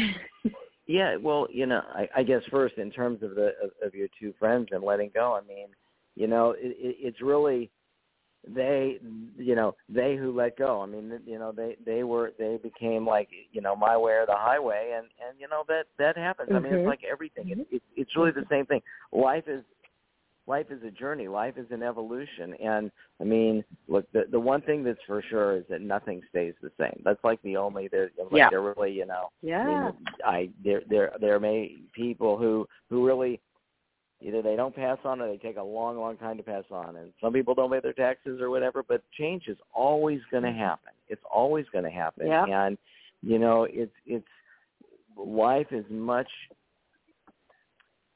Yeah, 0.87 1.15
well, 1.15 1.47
you 1.49 1.67
know, 1.67 1.81
I, 1.93 2.09
I 2.17 2.23
guess 2.23 2.41
first 2.51 2.77
in 2.77 2.91
terms 2.91 3.23
of 3.23 3.35
the 3.35 3.53
of, 3.63 3.71
of 3.81 3.95
your 3.95 4.09
two 4.19 4.33
friends 4.37 4.67
and 4.71 4.83
letting 4.83 5.11
go. 5.13 5.33
I 5.33 5.47
mean, 5.47 5.67
you 6.15 6.27
know, 6.27 6.51
it, 6.51 6.75
it, 6.77 6.95
it's 6.99 7.21
really 7.21 7.71
they, 8.47 8.99
you 9.37 9.55
know, 9.55 9.75
they 9.87 10.15
who 10.15 10.35
let 10.35 10.57
go. 10.57 10.81
I 10.81 10.85
mean, 10.87 11.19
you 11.25 11.37
know, 11.37 11.51
they 11.51 11.77
they 11.85 12.03
were 12.03 12.33
they 12.39 12.57
became 12.57 13.05
like 13.05 13.29
you 13.51 13.61
know 13.61 13.75
my 13.75 13.95
way 13.95 14.13
or 14.13 14.25
the 14.25 14.35
highway, 14.35 14.93
and 14.95 15.05
and 15.27 15.39
you 15.39 15.47
know 15.47 15.63
that 15.67 15.85
that 15.99 16.17
happens. 16.17 16.49
I 16.51 16.55
mean, 16.55 16.65
it's 16.65 16.75
mm-hmm. 16.75 16.87
like 16.87 17.01
everything. 17.09 17.49
It, 17.49 17.59
mm-hmm. 17.59 17.75
it, 17.75 17.83
it's 17.95 18.15
really 18.15 18.31
the 18.31 18.45
same 18.49 18.65
thing. 18.65 18.81
Life 19.11 19.43
is 19.47 19.63
life 20.47 20.67
is 20.71 20.81
a 20.83 20.89
journey. 20.91 21.27
Life 21.27 21.57
is 21.57 21.67
an 21.69 21.83
evolution, 21.83 22.55
and 22.55 22.91
I 23.19 23.25
mean, 23.25 23.63
look, 23.87 24.11
the 24.11 24.23
the 24.31 24.39
one 24.39 24.61
thing 24.61 24.83
that's 24.83 24.99
for 25.05 25.23
sure 25.29 25.57
is 25.57 25.63
that 25.69 25.81
nothing 25.81 26.21
stays 26.29 26.55
the 26.63 26.71
same. 26.79 27.01
That's 27.05 27.23
like 27.23 27.41
the 27.43 27.57
only 27.57 27.89
there. 27.89 28.09
Like 28.17 28.31
Yeah. 28.31 28.49
They're 28.49 28.61
really, 28.61 28.91
you 28.91 29.05
know. 29.05 29.29
I 29.43 29.47
yeah. 29.47 29.65
mean, 29.65 29.93
I 30.25 30.49
there 30.63 30.81
there 30.89 31.11
there 31.21 31.39
may 31.39 31.81
people 31.93 32.37
who 32.37 32.67
who 32.89 33.05
really 33.05 33.39
either 34.21 34.41
they 34.41 34.55
don't 34.55 34.75
pass 34.75 34.97
on 35.03 35.21
or 35.21 35.27
they 35.29 35.37
take 35.37 35.57
a 35.57 35.63
long 35.63 35.97
long 35.97 36.17
time 36.17 36.37
to 36.37 36.43
pass 36.43 36.63
on. 36.71 36.95
And 36.95 37.11
some 37.21 37.33
people 37.33 37.53
don't 37.53 37.71
pay 37.71 37.79
their 37.79 37.93
taxes 37.93 38.39
or 38.41 38.49
whatever 38.49 38.83
but 38.83 39.03
change 39.17 39.43
is 39.47 39.57
always 39.73 40.19
going 40.31 40.43
to 40.43 40.51
happen. 40.51 40.91
It's 41.07 41.23
always 41.31 41.65
going 41.71 41.83
to 41.83 41.89
happen. 41.89 42.27
Yep. 42.27 42.45
and 42.49 42.77
you 43.21 43.39
know 43.39 43.67
it's 43.69 43.93
it's 44.05 44.27
life 45.17 45.67
is 45.71 45.85
much 45.89 46.29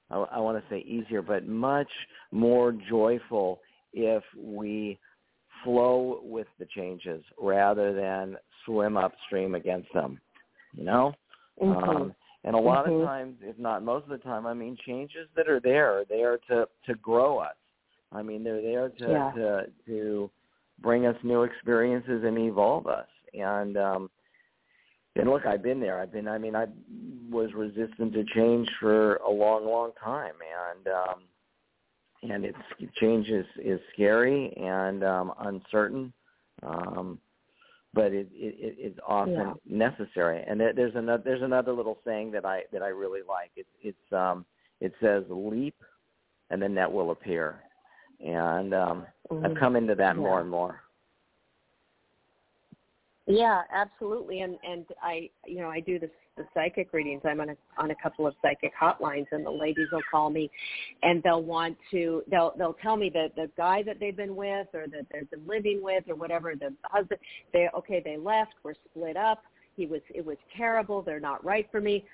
I, 0.10 0.18
I 0.18 0.40
want 0.40 0.58
to 0.58 0.70
say 0.74 0.80
easier 0.82 1.22
but 1.22 1.48
much 1.48 1.90
more 2.32 2.74
joyful 2.90 3.60
if 3.94 4.24
we 4.38 5.00
flow 5.64 6.20
with 6.24 6.48
the 6.60 6.66
changes 6.76 7.24
rather 7.40 7.94
than 7.94 8.38
swim 8.66 8.98
upstream 8.98 9.56
against 9.56 9.92
them 9.94 10.20
you 10.76 10.84
know? 10.84 11.14
Mhm. 11.62 11.88
um, 11.88 12.16
and 12.46 12.56
a 12.56 12.60
lot 12.60 12.86
Mhm. 12.86 13.02
of 13.02 13.08
times, 13.08 13.42
if 13.42 13.58
not 13.58 13.84
most 13.84 14.04
of 14.04 14.10
the 14.10 14.20
time, 14.20 14.46
I 14.46 14.54
mean, 14.54 14.78
changes 14.78 15.28
that 15.36 15.50
are 15.50 15.60
there 15.60 16.00
are 16.00 16.06
there 16.06 16.38
to 16.50 16.70
to 16.86 16.96
grow 16.96 17.40
us. 17.40 17.58
I 18.12 18.22
mean, 18.22 18.44
they're 18.44 18.62
there 18.62 18.90
to 18.90 19.08
Yeah. 19.10 19.32
to 19.32 19.72
to 19.88 20.32
bring 20.80 21.08
us 21.08 21.22
new 21.24 21.42
experiences 21.44 22.24
and 22.24 22.38
evolve 22.38 22.88
us. 22.88 23.10
And 23.34 23.78
um, 23.78 24.12
and 25.16 25.30
look, 25.30 25.46
I've 25.46 25.64
been 25.64 25.80
there. 25.80 26.00
I've 26.00 26.12
been. 26.12 26.28
I 26.28 26.38
mean, 26.38 26.56
I 26.56 26.68
was 27.30 27.54
resistant 27.54 28.14
to 28.14 28.24
change 28.24 28.70
for 28.80 29.16
a 29.18 29.30
long, 29.30 29.66
long 29.66 29.92
time, 29.94 30.36
and 30.42 30.88
um, 30.88 31.24
and 32.22 32.46
it's 32.46 32.94
change 32.96 33.30
is 33.30 33.48
is 33.58 33.80
scary 33.94 34.54
and 34.56 35.04
um, 35.04 35.34
uncertain. 35.40 36.14
Um, 36.62 37.20
but 37.96 38.12
it, 38.14 38.28
it 38.34 38.76
it's 38.78 39.00
often 39.08 39.34
Yeah. 39.34 39.54
necessary. 39.66 40.44
And 40.48 40.60
there- 40.60 40.74
there's 40.74 40.96
another 40.96 41.24
there's 41.24 41.42
another 41.42 41.72
little 41.72 41.98
saying 42.06 42.32
that 42.32 42.46
I 42.46 42.66
that 42.72 42.84
I 42.84 42.90
really 42.90 43.22
like. 43.28 43.52
It's 43.56 43.70
it's 43.82 44.14
um 44.14 44.46
it 44.82 44.94
says 45.02 45.24
leap, 45.30 45.76
and 46.52 46.62
then 46.62 46.76
that 46.76 46.92
will 46.92 47.12
appear. 47.12 47.64
And 48.20 48.74
um, 48.74 49.08
I've 49.32 49.52
Mhm. 49.52 49.60
come 49.60 49.76
into 49.76 49.96
that 49.96 50.18
more 50.18 50.42
and 50.42 50.50
more. 50.50 50.82
Yeah, 53.28 53.62
absolutely. 53.74 54.42
And 54.42 54.58
and 54.64 54.86
I 55.02 55.30
you 55.46 55.60
know, 55.60 55.70
I 55.70 55.80
do 55.80 55.98
the 56.00 56.10
the 56.38 56.44
psychic 56.54 56.92
readings. 56.94 57.22
I'm 57.26 57.40
on 57.40 57.50
a 57.50 57.56
on 57.78 57.92
a 57.92 57.96
couple 58.02 58.28
of 58.28 58.36
psychic 58.42 58.72
hotlines 58.80 59.26
and 59.32 59.46
the 59.46 59.52
ladies 59.52 59.88
will 59.92 60.04
call 60.12 60.30
me 60.30 60.52
and 61.02 61.24
they'll 61.24 61.42
want 61.42 61.78
to 61.92 62.24
they'll 62.30 62.54
they'll 62.58 62.78
tell 62.84 62.98
me 62.98 63.10
that 63.14 63.36
the 63.36 63.50
guy 63.58 63.82
that 63.84 64.00
they've 64.00 64.16
been 64.16 64.36
with 64.36 64.68
or 64.74 64.86
that 64.88 65.08
they've 65.12 65.30
been 65.32 65.48
living 65.48 65.80
with 65.82 66.04
or 66.08 66.16
whatever, 66.16 66.54
the 66.56 66.74
husband 66.84 67.20
they 67.52 67.68
okay, 67.76 68.02
they 68.04 68.18
left, 68.18 68.54
we're 68.64 68.76
split 68.92 69.18
up, 69.18 69.44
he 69.76 69.88
was 69.88 70.02
it 70.14 70.24
was 70.24 70.38
terrible, 70.56 71.02
they're 71.02 71.20
not 71.20 71.44
right 71.44 71.68
for 71.72 71.82
me. 71.82 72.06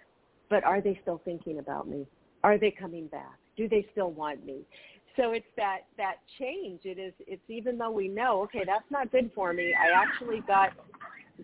But 0.49 0.63
are 0.63 0.81
they 0.81 0.97
still 1.01 1.21
thinking 1.25 1.59
about 1.59 1.89
me? 1.89 2.05
Are 2.43 2.57
they 2.57 2.71
coming 2.71 3.07
back? 3.07 3.37
Do 3.57 3.67
they 3.67 3.85
still 3.91 4.11
want 4.11 4.45
me? 4.45 4.61
So 5.17 5.31
it's 5.31 5.45
that 5.57 5.79
that 5.97 6.17
change. 6.39 6.81
It 6.85 6.97
is 6.97 7.13
it's 7.27 7.41
even 7.49 7.77
though 7.77 7.91
we 7.91 8.07
know, 8.07 8.41
okay, 8.43 8.63
that's 8.65 8.89
not 8.89 9.11
good 9.11 9.31
for 9.35 9.51
me. 9.51 9.73
I 9.73 9.91
actually 9.93 10.41
got 10.47 10.71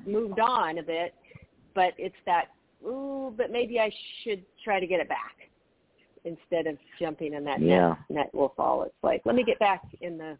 moved 0.05 0.39
on 0.39 0.77
a 0.77 0.83
bit, 0.83 1.13
but 1.73 1.93
it's 1.97 2.15
that 2.25 2.45
ooh, 2.85 3.33
but 3.35 3.51
maybe 3.51 3.79
I 3.79 3.91
should 4.23 4.43
try 4.63 4.79
to 4.79 4.87
get 4.87 4.99
it 4.99 5.09
back 5.09 5.35
instead 6.23 6.67
of 6.67 6.77
jumping 6.99 7.33
in 7.33 7.43
that 7.45 7.61
Yeah. 7.61 7.95
net 8.09 8.09
net 8.09 8.33
will 8.33 8.49
fall. 8.49 8.83
It's 8.83 9.03
like 9.03 9.21
let 9.25 9.35
me 9.35 9.43
get 9.43 9.59
back 9.59 9.83
in 10.01 10.17
the 10.17 10.37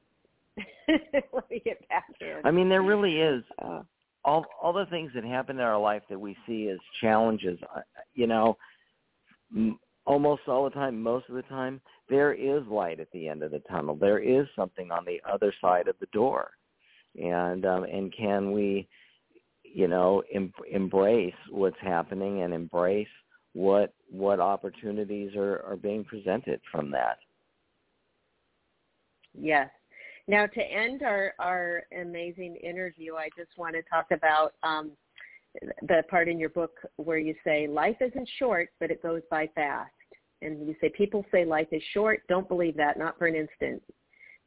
let 0.88 1.50
me 1.50 1.62
get 1.64 1.88
back 1.90 2.06
in. 2.20 2.42
I 2.44 2.52
mean, 2.52 2.70
there 2.70 2.82
really 2.82 3.20
is 3.20 3.44
uh, 3.62 3.84
all 4.26 4.46
all 4.62 4.74
the 4.74 4.86
things 4.88 5.12
that 5.16 5.24
happen 5.24 5.58
in 5.58 5.62
our 5.64 5.78
life 5.80 6.04
that 6.10 6.20
we 6.20 6.36
see 6.46 6.70
as 6.70 6.80
challenges. 7.02 7.60
uh, 7.76 7.82
You 8.14 8.28
know, 8.28 8.58
m- 9.56 9.80
almost 10.06 10.44
all 10.48 10.64
the 10.64 10.70
time, 10.72 11.02
most 11.02 11.30
of 11.30 11.36
the 11.36 11.42
time, 11.44 11.82
there 12.10 12.34
is 12.34 12.66
light 12.68 13.00
at 13.00 13.12
the 13.12 13.28
end 13.28 13.44
of 13.44 13.52
the 13.52 13.60
tunnel. 13.70 13.96
There 13.96 14.20
is 14.20 14.48
something 14.56 14.92
on 14.92 15.06
the 15.06 15.22
other 15.30 15.54
side 15.62 15.88
of 15.88 15.96
the 16.00 16.08
door, 16.08 16.52
and 17.22 17.66
um, 17.66 17.84
and 17.84 18.14
can 18.16 18.52
we, 18.52 18.88
you 19.74 19.88
know, 19.88 20.24
em- 20.34 20.54
embrace 20.72 21.34
what's 21.50 21.80
happening 21.82 22.42
and 22.42 22.54
embrace 22.54 23.08
what 23.54 23.94
what 24.10 24.40
opportunities 24.40 25.36
are 25.36 25.62
are 25.64 25.78
being 25.78 26.04
presented 26.04 26.62
from 26.72 26.92
that. 26.92 27.18
Yes. 29.34 29.70
Now 30.28 30.46
to 30.46 30.62
end 30.62 31.04
our, 31.04 31.34
our 31.40 31.84
amazing 32.00 32.58
interview, 32.58 33.16
I 33.16 33.30
just 33.38 33.58
want 33.58 33.76
to 33.76 33.82
talk 33.84 34.08
about 34.12 34.54
um, 34.62 34.92
the 35.88 36.04
part 36.10 36.28
in 36.28 36.40
your 36.40 36.50
book 36.50 36.72
where 36.98 37.18
you 37.18 37.34
say 37.44 37.68
life 37.68 37.96
isn't 38.02 38.30
short, 38.38 38.70
but 38.80 38.92
it 38.92 39.02
goes 39.02 39.22
by 39.32 39.50
fast. 39.56 39.92
And 40.42 40.68
you 40.68 40.76
say 40.82 40.90
people 40.90 41.26
say 41.32 41.46
life 41.46 41.70
is 41.72 41.82
short. 41.94 42.22
Don't 42.28 42.48
believe 42.48 42.76
that, 42.78 43.00
not 43.00 43.18
for 43.18 43.26
an 43.26 43.36
instant. 43.36 43.82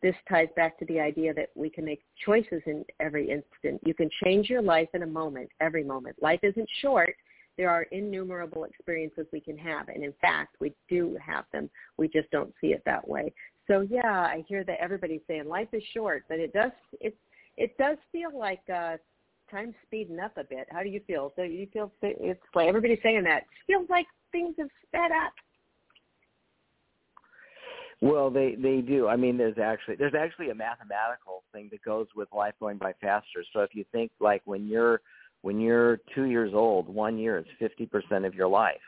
This 0.03 0.15
ties 0.29 0.49
back 0.57 0.79
to 0.79 0.87
the 0.87 0.99
idea 0.99 1.35
that 1.35 1.51
we 1.55 1.69
can 1.69 1.85
make 1.85 2.03
choices 2.25 2.63
in 2.67 2.85
every 3.01 3.31
instant. 3.31 3.81
You 3.85 3.95
can 3.95 4.09
change 4.25 4.49
your 4.49 4.63
life 4.63 4.89
in 4.95 5.03
a 5.03 5.07
moment, 5.07 5.51
every 5.61 5.85
moment. 5.85 6.17
Life 6.23 6.41
isn't 6.43 6.69
short. 6.81 7.15
There 7.59 7.69
are 7.69 7.83
innumerable 7.85 8.65
experiences 8.65 9.27
we 9.33 9.41
can 9.41 9.59
have. 9.59 9.89
And 9.89 10.03
in 10.03 10.15
fact, 10.21 10.57
we 10.61 10.73
do 10.89 11.19
have 11.25 11.45
them. 11.53 11.69
We 11.99 12.09
just 12.09 12.31
don't 12.31 12.55
see 12.61 12.69
it 12.69 12.83
that 12.87 13.07
way. 13.07 13.35
So 13.67 13.87
yeah, 13.89 14.23
I 14.23 14.45
hear 14.49 14.65
that 14.65 14.81
everybody's 14.81 15.21
saying 15.29 15.47
life 15.47 15.69
is 15.73 15.83
short, 15.95 16.25
but 16.29 16.39
it 16.39 16.53
does 16.53 16.73
it 17.01 17.17
it 17.57 17.77
does 17.79 17.99
feel 18.11 18.37
like 18.37 18.63
uh 18.73 18.97
time's 19.51 19.75
speeding 19.87 20.19
up 20.19 20.37
a 20.37 20.45
bit. 20.45 20.67
How 20.71 20.83
do 20.83 20.89
you 20.89 21.01
feel? 21.07 21.33
So 21.37 21.43
you 21.43 21.67
feel 21.73 21.93
it's 22.03 22.41
like 22.55 22.69
everybody's 22.69 22.99
saying 23.03 23.25
that. 23.25 23.43
It 23.43 23.73
feels 23.73 23.89
like 23.91 24.07
things 24.33 24.55
have 24.59 24.71
sped 24.87 25.13
up. 25.13 25.33
Well, 28.03 28.31
they 28.31 28.55
they 28.55 28.81
do. 28.81 29.09
I 29.09 29.17
mean, 29.17 29.37
there's 29.37 29.59
actually 29.59 29.97
there's 29.97 30.15
actually 30.15 30.51
a 30.51 30.55
mathematical 30.55 31.43
thing 31.53 31.69
that 31.71 31.83
goes 31.83 32.07
with 32.17 32.29
life 32.33 32.55
going 32.59 32.79
by 32.79 32.95
faster. 33.01 33.45
So 33.53 33.61
if 33.61 33.75
you 33.75 33.85
think 33.93 34.11
like 34.21 34.43
when 34.47 34.67
you're 34.69 35.03
when 35.43 35.61
you're 35.61 36.01
two 36.15 36.25
years 36.25 36.53
old, 36.55 36.89
one 36.89 37.19
year 37.19 37.39
is 37.39 37.45
fifty 37.59 37.85
percent 37.87 38.25
of 38.25 38.35
your 38.35 38.49
life. 38.49 38.81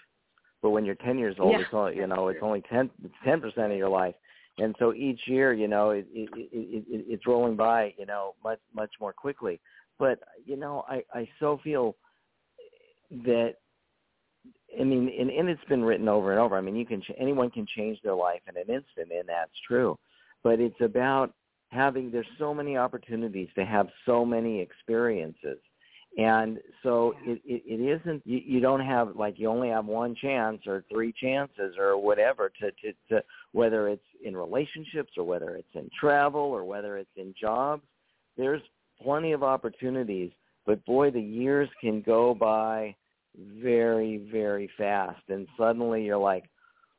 But 0.63 0.71
when 0.71 0.85
you're 0.85 0.95
ten 0.95 1.19
years 1.19 1.37
old, 1.39 1.53
Yeah, 1.53 1.61
it's 1.61 1.75
only 1.75 1.97
you 1.97 2.07
know 2.07 2.29
it's 2.29 2.41
only 2.43 2.63
ten 2.63 2.89
it's 3.05 3.15
ten 3.25 3.41
percent 3.41 3.71
of 3.73 3.79
your 3.79 3.91
life. 3.91 4.15
And 4.59 4.77
so 4.79 4.93
each 4.93 5.21
year, 5.27 5.55
you 5.55 5.67
know, 5.67 5.91
it, 5.91 6.07
it, 6.13 6.29
it, 6.35 6.85
it, 6.87 7.05
it's 7.09 7.27
rolling 7.27 7.57
by, 7.57 7.95
you 7.97 8.05
know, 8.05 8.35
much 8.45 8.61
much 8.75 8.91
more 9.01 9.13
quickly. 9.13 9.61
But 9.99 10.21
you 10.45 10.57
know, 10.57 10.85
I 10.89 11.03
I 11.13 11.29
so 11.41 11.59
feel 11.65 11.97
that 13.25 13.57
I 14.81 14.85
mean, 14.85 15.13
and, 15.19 15.31
and 15.31 15.49
it's 15.49 15.65
been 15.69 15.85
written 15.85 16.09
over 16.09 16.31
and 16.31 16.41
over. 16.41 16.57
I 16.57 16.61
mean, 16.61 16.77
you 16.77 16.87
can 16.87 17.03
ch- 17.03 17.13
anyone 17.19 17.51
can 17.51 17.67
change 17.77 17.99
their 18.03 18.15
life 18.15 18.41
in 18.49 18.57
an 18.57 18.63
instant, 18.75 19.13
and 19.17 19.29
that's 19.29 19.53
true. 19.67 19.99
But 20.43 20.61
it's 20.61 20.81
about 20.81 21.35
having. 21.71 22.11
There's 22.11 22.27
so 22.39 22.55
many 22.55 22.77
opportunities 22.77 23.49
to 23.57 23.65
have 23.65 23.89
so 24.07 24.25
many 24.25 24.61
experiences, 24.61 25.59
and 26.17 26.59
so 26.83 27.15
it, 27.25 27.41
it, 27.45 27.63
it 27.67 28.01
isn't. 28.01 28.23
You, 28.25 28.41
you 28.45 28.61
don't 28.61 28.81
have 28.81 29.15
like 29.15 29.39
you 29.39 29.49
only 29.49 29.69
have 29.69 29.87
one 29.87 30.15
chance 30.15 30.61
or 30.67 30.85
three 30.91 31.13
chances 31.13 31.77
or 31.79 31.99
whatever 31.99 32.51
to, 32.61 32.71
to 32.71 32.93
to 33.11 33.25
whether 33.53 33.89
it's 33.89 34.03
in 34.25 34.37
relationships 34.37 35.13
or 35.17 35.25
whether 35.25 35.57
it's 35.57 35.75
in 35.75 35.91
travel 35.99 36.41
or 36.41 36.65
whether 36.65 36.97
it's 36.97 37.11
in 37.17 37.35
jobs. 37.39 37.83
There's 38.37 38.63
plenty 39.03 39.33
of 39.33 39.43
opportunities, 39.43 40.31
but 40.65 40.85
boy, 40.87 41.11
the 41.11 41.21
years 41.21 41.69
can 41.81 42.01
go 42.01 42.35
by 42.35 42.95
very 43.37 44.29
very 44.31 44.69
fast. 44.77 45.23
And 45.29 45.47
suddenly 45.57 46.05
you're 46.05 46.19
like 46.19 46.45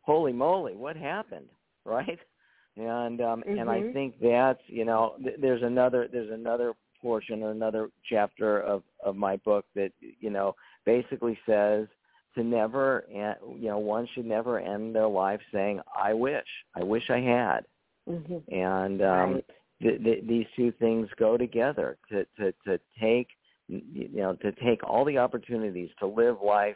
holy 0.02 0.34
moly 0.34 0.76
what 0.76 0.96
happened? 0.96 1.48
Right? 1.86 2.20
And 2.78 3.20
um 3.22 3.44
and 3.46 3.70
i 3.70 3.82
Mhm. 3.82 3.94
think 3.94 4.16
that's 4.22 4.62
you 4.68 4.86
know 4.86 5.16
th- 5.22 5.36
there's 5.40 5.62
another 5.64 6.08
there's 6.12 6.32
another 6.32 6.74
portion 7.02 7.44
or 7.44 7.52
another 7.52 7.90
chapter 8.10 8.62
of 8.62 8.84
of 9.04 9.16
my 9.18 9.36
book 9.38 9.66
that 9.76 9.92
you 10.00 10.30
know 10.30 10.56
basically 10.86 11.38
says 11.46 11.88
to 12.36 12.44
never 12.44 13.06
you 13.12 13.68
know 13.68 13.78
one 13.78 14.08
should 14.14 14.26
never 14.26 14.60
end 14.60 14.96
their 14.96 15.08
life 15.08 15.42
saying 15.52 15.82
i 15.96 16.14
wish. 16.14 16.48
I 16.74 16.84
wish 16.84 17.10
i 17.10 17.20
had. 17.20 17.66
Hmm 18.08 18.38
and 18.48 19.02
um 19.02 19.34
Right. 19.34 19.46
th- 19.82 20.04
th- 20.04 20.24
these 20.28 20.48
two 20.56 20.72
things 20.80 21.10
go 21.18 21.38
together 21.38 21.98
to 22.10 22.26
to 22.38 22.54
to 22.66 22.80
take 23.00 23.28
you 23.68 24.10
know 24.14 24.34
to 24.36 24.52
take 24.54 24.84
all 24.84 25.06
the 25.06 25.18
opportunities 25.18 25.90
to 26.00 26.06
live 26.08 26.38
life 26.44 26.76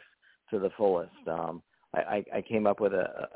to 0.50 0.58
the 0.58 0.70
fullest 0.76 1.10
um 1.26 1.62
i 1.94 1.98
i, 2.00 2.24
I 2.36 2.42
came 2.42 2.66
up 2.66 2.80
with 2.80 2.92
a, 2.94 3.28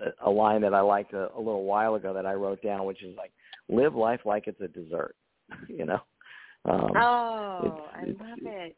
a 0.00 0.04
a 0.26 0.30
line 0.30 0.60
that 0.62 0.74
i 0.74 0.80
liked 0.80 1.12
a, 1.14 1.32
a 1.34 1.38
little 1.38 1.64
while 1.64 1.94
ago 1.94 2.12
that 2.12 2.26
i 2.26 2.34
wrote 2.34 2.62
down 2.62 2.84
which 2.84 3.02
is 3.02 3.16
like 3.16 3.32
live 3.68 3.94
life 3.94 4.20
like 4.24 4.46
it's 4.46 4.60
a 4.60 4.68
dessert 4.68 5.14
you 5.68 5.84
know 5.86 6.00
um 6.66 6.90
oh, 6.96 7.60
it's- 7.64 7.90
I 7.94 8.02
it's- 8.02 8.16
love 8.20 8.38
it. 8.42 8.76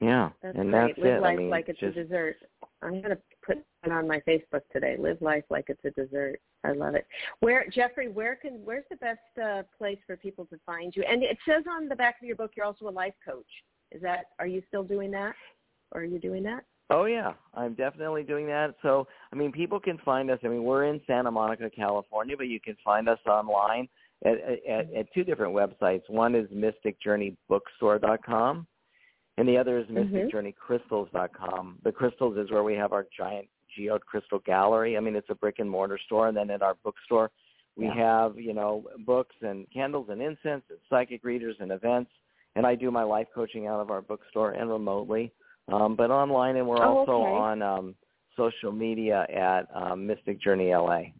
yeah 0.00 0.30
That's 0.42 0.58
and 0.58 0.70
great. 0.70 0.88
that's 0.88 0.98
Live 0.98 1.16
it 1.16 1.20
life 1.22 1.32
i 1.32 1.36
mean 1.36 1.50
like 1.50 1.68
it's 1.68 1.80
just 1.80 1.96
a 1.96 2.04
dessert. 2.04 2.36
I'm 2.82 3.00
gonna 3.00 3.16
put 3.44 3.58
it 3.58 3.92
on 3.92 4.06
my 4.06 4.20
Facebook 4.20 4.62
today. 4.72 4.96
Live 4.98 5.20
life 5.20 5.44
like 5.50 5.66
it's 5.68 5.84
a 5.84 5.90
dessert. 5.90 6.40
I 6.64 6.72
love 6.72 6.94
it. 6.94 7.06
Where 7.40 7.66
Jeffrey, 7.68 8.08
where 8.08 8.36
can 8.36 8.60
where's 8.64 8.84
the 8.90 8.96
best 8.96 9.20
uh, 9.42 9.62
place 9.76 9.98
for 10.06 10.16
people 10.16 10.46
to 10.46 10.58
find 10.64 10.94
you? 10.94 11.04
And 11.08 11.22
it 11.22 11.38
says 11.46 11.64
on 11.68 11.88
the 11.88 11.96
back 11.96 12.16
of 12.20 12.26
your 12.26 12.36
book 12.36 12.52
you're 12.56 12.66
also 12.66 12.88
a 12.88 12.90
life 12.90 13.14
coach. 13.24 13.46
Is 13.90 14.00
that 14.02 14.26
are 14.38 14.46
you 14.46 14.62
still 14.68 14.84
doing 14.84 15.10
that? 15.12 15.34
Or 15.92 16.00
are 16.00 16.04
you 16.04 16.18
doing 16.18 16.42
that? 16.44 16.64
Oh 16.90 17.06
yeah, 17.06 17.32
I'm 17.54 17.74
definitely 17.74 18.22
doing 18.22 18.46
that. 18.48 18.74
So, 18.82 19.08
I 19.32 19.36
mean, 19.36 19.50
people 19.50 19.80
can 19.80 19.96
find 19.98 20.30
us. 20.30 20.38
I 20.44 20.48
mean, 20.48 20.62
we're 20.62 20.84
in 20.84 21.00
Santa 21.06 21.30
Monica, 21.30 21.70
California, 21.70 22.36
but 22.36 22.48
you 22.48 22.60
can 22.60 22.76
find 22.84 23.08
us 23.08 23.18
online 23.26 23.88
at 24.24 24.34
at, 24.68 24.92
at 24.94 25.12
two 25.14 25.24
different 25.24 25.54
websites. 25.54 26.02
One 26.08 26.34
is 26.34 26.48
mysticjourneybookstore.com, 26.50 28.66
and 29.42 29.48
the 29.48 29.58
other 29.58 29.76
is 29.78 29.86
Mhm. 29.88 30.30
mysticjourneycrystals.com. 30.30 31.80
The 31.82 31.90
crystals 31.90 32.36
is 32.36 32.52
where 32.52 32.62
we 32.62 32.76
have 32.76 32.92
our 32.92 33.08
giant 33.10 33.48
geode 33.74 34.06
crystal 34.06 34.38
gallery. 34.38 34.96
I 34.96 35.00
mean, 35.00 35.16
it's 35.16 35.30
a 35.30 35.34
brick 35.34 35.58
and 35.58 35.68
mortar 35.68 35.98
store, 35.98 36.28
and 36.28 36.36
then 36.36 36.48
at 36.48 36.62
our 36.62 36.74
bookstore, 36.74 37.32
we 37.74 37.86
Yeah. 37.86 37.94
have 37.94 38.38
you 38.38 38.52
know 38.52 38.86
books 39.00 39.34
and 39.42 39.68
candles 39.70 40.10
and 40.10 40.22
incense 40.22 40.62
and 40.70 40.78
psychic 40.88 41.24
readers 41.24 41.58
and 41.58 41.72
events. 41.72 42.12
And 42.54 42.64
I 42.64 42.76
do 42.76 42.92
my 42.92 43.02
life 43.02 43.26
coaching 43.34 43.66
out 43.66 43.80
of 43.80 43.90
our 43.90 44.00
bookstore 44.00 44.52
and 44.52 44.70
remotely 44.70 45.32
um, 45.68 45.96
but 45.96 46.12
online, 46.12 46.56
and 46.56 46.68
we're 46.68 46.84
Oh, 46.84 46.98
also 46.98 47.22
okay. 47.22 47.32
on 47.32 47.62
um, 47.62 47.96
social 48.36 48.70
media 48.70 49.26
at 49.28 49.66
um, 49.74 50.06
Mystic 50.06 50.38
Journey 50.38 50.72
LA. 50.72 51.12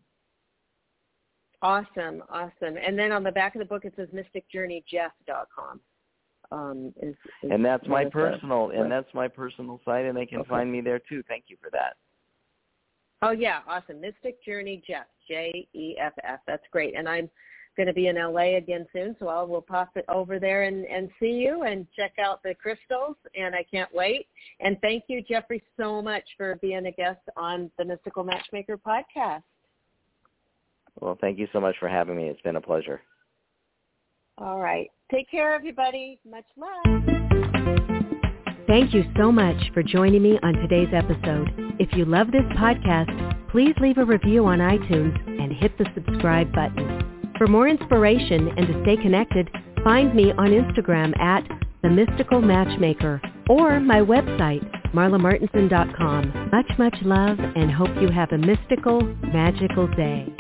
Awesome, 1.61 2.23
awesome. 2.29 2.77
And 2.77 2.97
then 2.97 3.11
on 3.11 3.25
the 3.25 3.33
back 3.33 3.57
of 3.57 3.59
the 3.61 3.65
book 3.65 3.85
it 3.85 3.95
says 3.97 4.09
mysticjourneyjeff.com. 4.11 5.81
Um, 6.53 6.93
is, 7.01 7.15
is 7.43 7.51
and 7.51 7.65
that's 7.65 7.87
my 7.89 8.05
personal 8.05 8.71
and 8.71 8.93
that's 8.93 9.13
my 9.15 9.27
personal 9.27 9.81
site 9.87 10.05
and 10.05 10.17
they 10.17 10.27
can 10.27 10.41
Okay. 10.41 10.51
find 10.51 10.71
me 10.71 10.83
there 10.83 10.99
too. 10.99 11.23
Thank 11.27 11.45
you 11.49 11.57
for 11.63 11.71
that. 11.71 11.97
Oh 13.23 13.31
yeah, 13.31 13.61
awesome. 13.67 14.01
Mystic 14.01 14.45
Journey 14.45 14.83
Jeff, 14.87 15.07
J 15.29 15.67
E 15.73 15.97
F 15.99 16.13
F. 16.25 16.41
That's 16.47 16.65
great. 16.71 16.95
And 16.97 17.09
I'm 17.09 17.31
going 17.77 17.87
to 17.87 17.95
be 17.95 18.09
in 18.09 18.17
LA 18.17 18.57
again 18.57 18.87
soon, 18.93 19.17
so 19.19 19.29
I 19.29 19.43
will 19.43 19.63
pop 19.63 19.93
it 19.97 20.05
over 20.09 20.39
there 20.39 20.65
and 20.65 20.85
and 20.85 21.09
see 21.19 21.31
you 21.31 21.63
and 21.63 21.87
check 21.97 22.13
out 22.19 22.43
the 22.43 22.55
crystals. 22.55 23.17
And 23.35 23.55
I 23.55 23.65
can't 23.73 23.93
wait. 23.95 24.27
And 24.61 24.77
thank 24.83 25.05
you, 25.07 25.23
Jeffrey, 25.23 25.63
so 25.79 26.03
much 26.03 26.25
for 26.37 26.57
being 26.57 26.85
a 26.87 26.93
guest 26.93 27.21
on 27.37 27.71
the 27.79 27.85
Mystical 27.85 28.25
Matchmaker 28.25 28.77
podcast. 28.77 29.43
Well, 31.01 31.17
thank 31.21 31.39
you 31.39 31.49
so 31.53 31.61
much 31.61 31.77
for 31.81 31.89
having 31.89 32.17
me. 32.17 32.29
It's 32.29 32.43
been 32.43 32.57
a 32.57 32.61
pleasure. 32.61 33.01
All 34.39 34.61
right, 34.61 34.91
take 35.11 35.31
care, 35.31 35.55
everybody. 35.55 36.19
Much 36.29 36.47
love. 36.57 37.03
Thank 38.67 38.95
you 38.95 39.05
so 39.19 39.31
much 39.31 39.57
for 39.75 39.83
joining 39.83 40.23
me 40.23 40.39
on 40.43 40.55
today's 40.55 40.89
episode. 40.95 41.51
If 41.79 41.93
you 41.93 42.07
love 42.07 42.29
this 42.29 42.45
podcast, 42.57 43.51
please 43.51 43.75
leave 43.81 43.99
a 43.99 44.05
review 44.05 44.47
on 44.47 44.61
iTunes 44.61 45.15
and 45.41 45.53
hit 45.53 45.77
the 45.77 45.85
subscribe 45.95 46.53
button. 46.53 47.35
For 47.37 47.47
more 47.47 47.69
inspiration 47.69 48.49
and 48.57 48.67
to 48.67 48.83
stay 48.83 48.97
connected, 48.97 49.51
find 49.85 50.15
me 50.15 50.33
on 50.33 50.51
Instagram 50.51 51.19
at 51.21 51.45
The 51.83 51.91
Mystical 51.91 52.41
Matchmaker 52.41 53.21
or 53.51 53.81
my 53.81 54.01
website, 54.01 54.65
marlamartenson.com. 54.93 56.51
Much, 56.51 56.79
much 56.79 56.97
love 57.03 57.39
and 57.41 57.71
hope 57.71 57.91
you 58.01 58.09
have 58.09 58.33
a 58.33 58.39
mystical, 58.39 59.03
magical 59.23 59.87
day. 59.89 60.33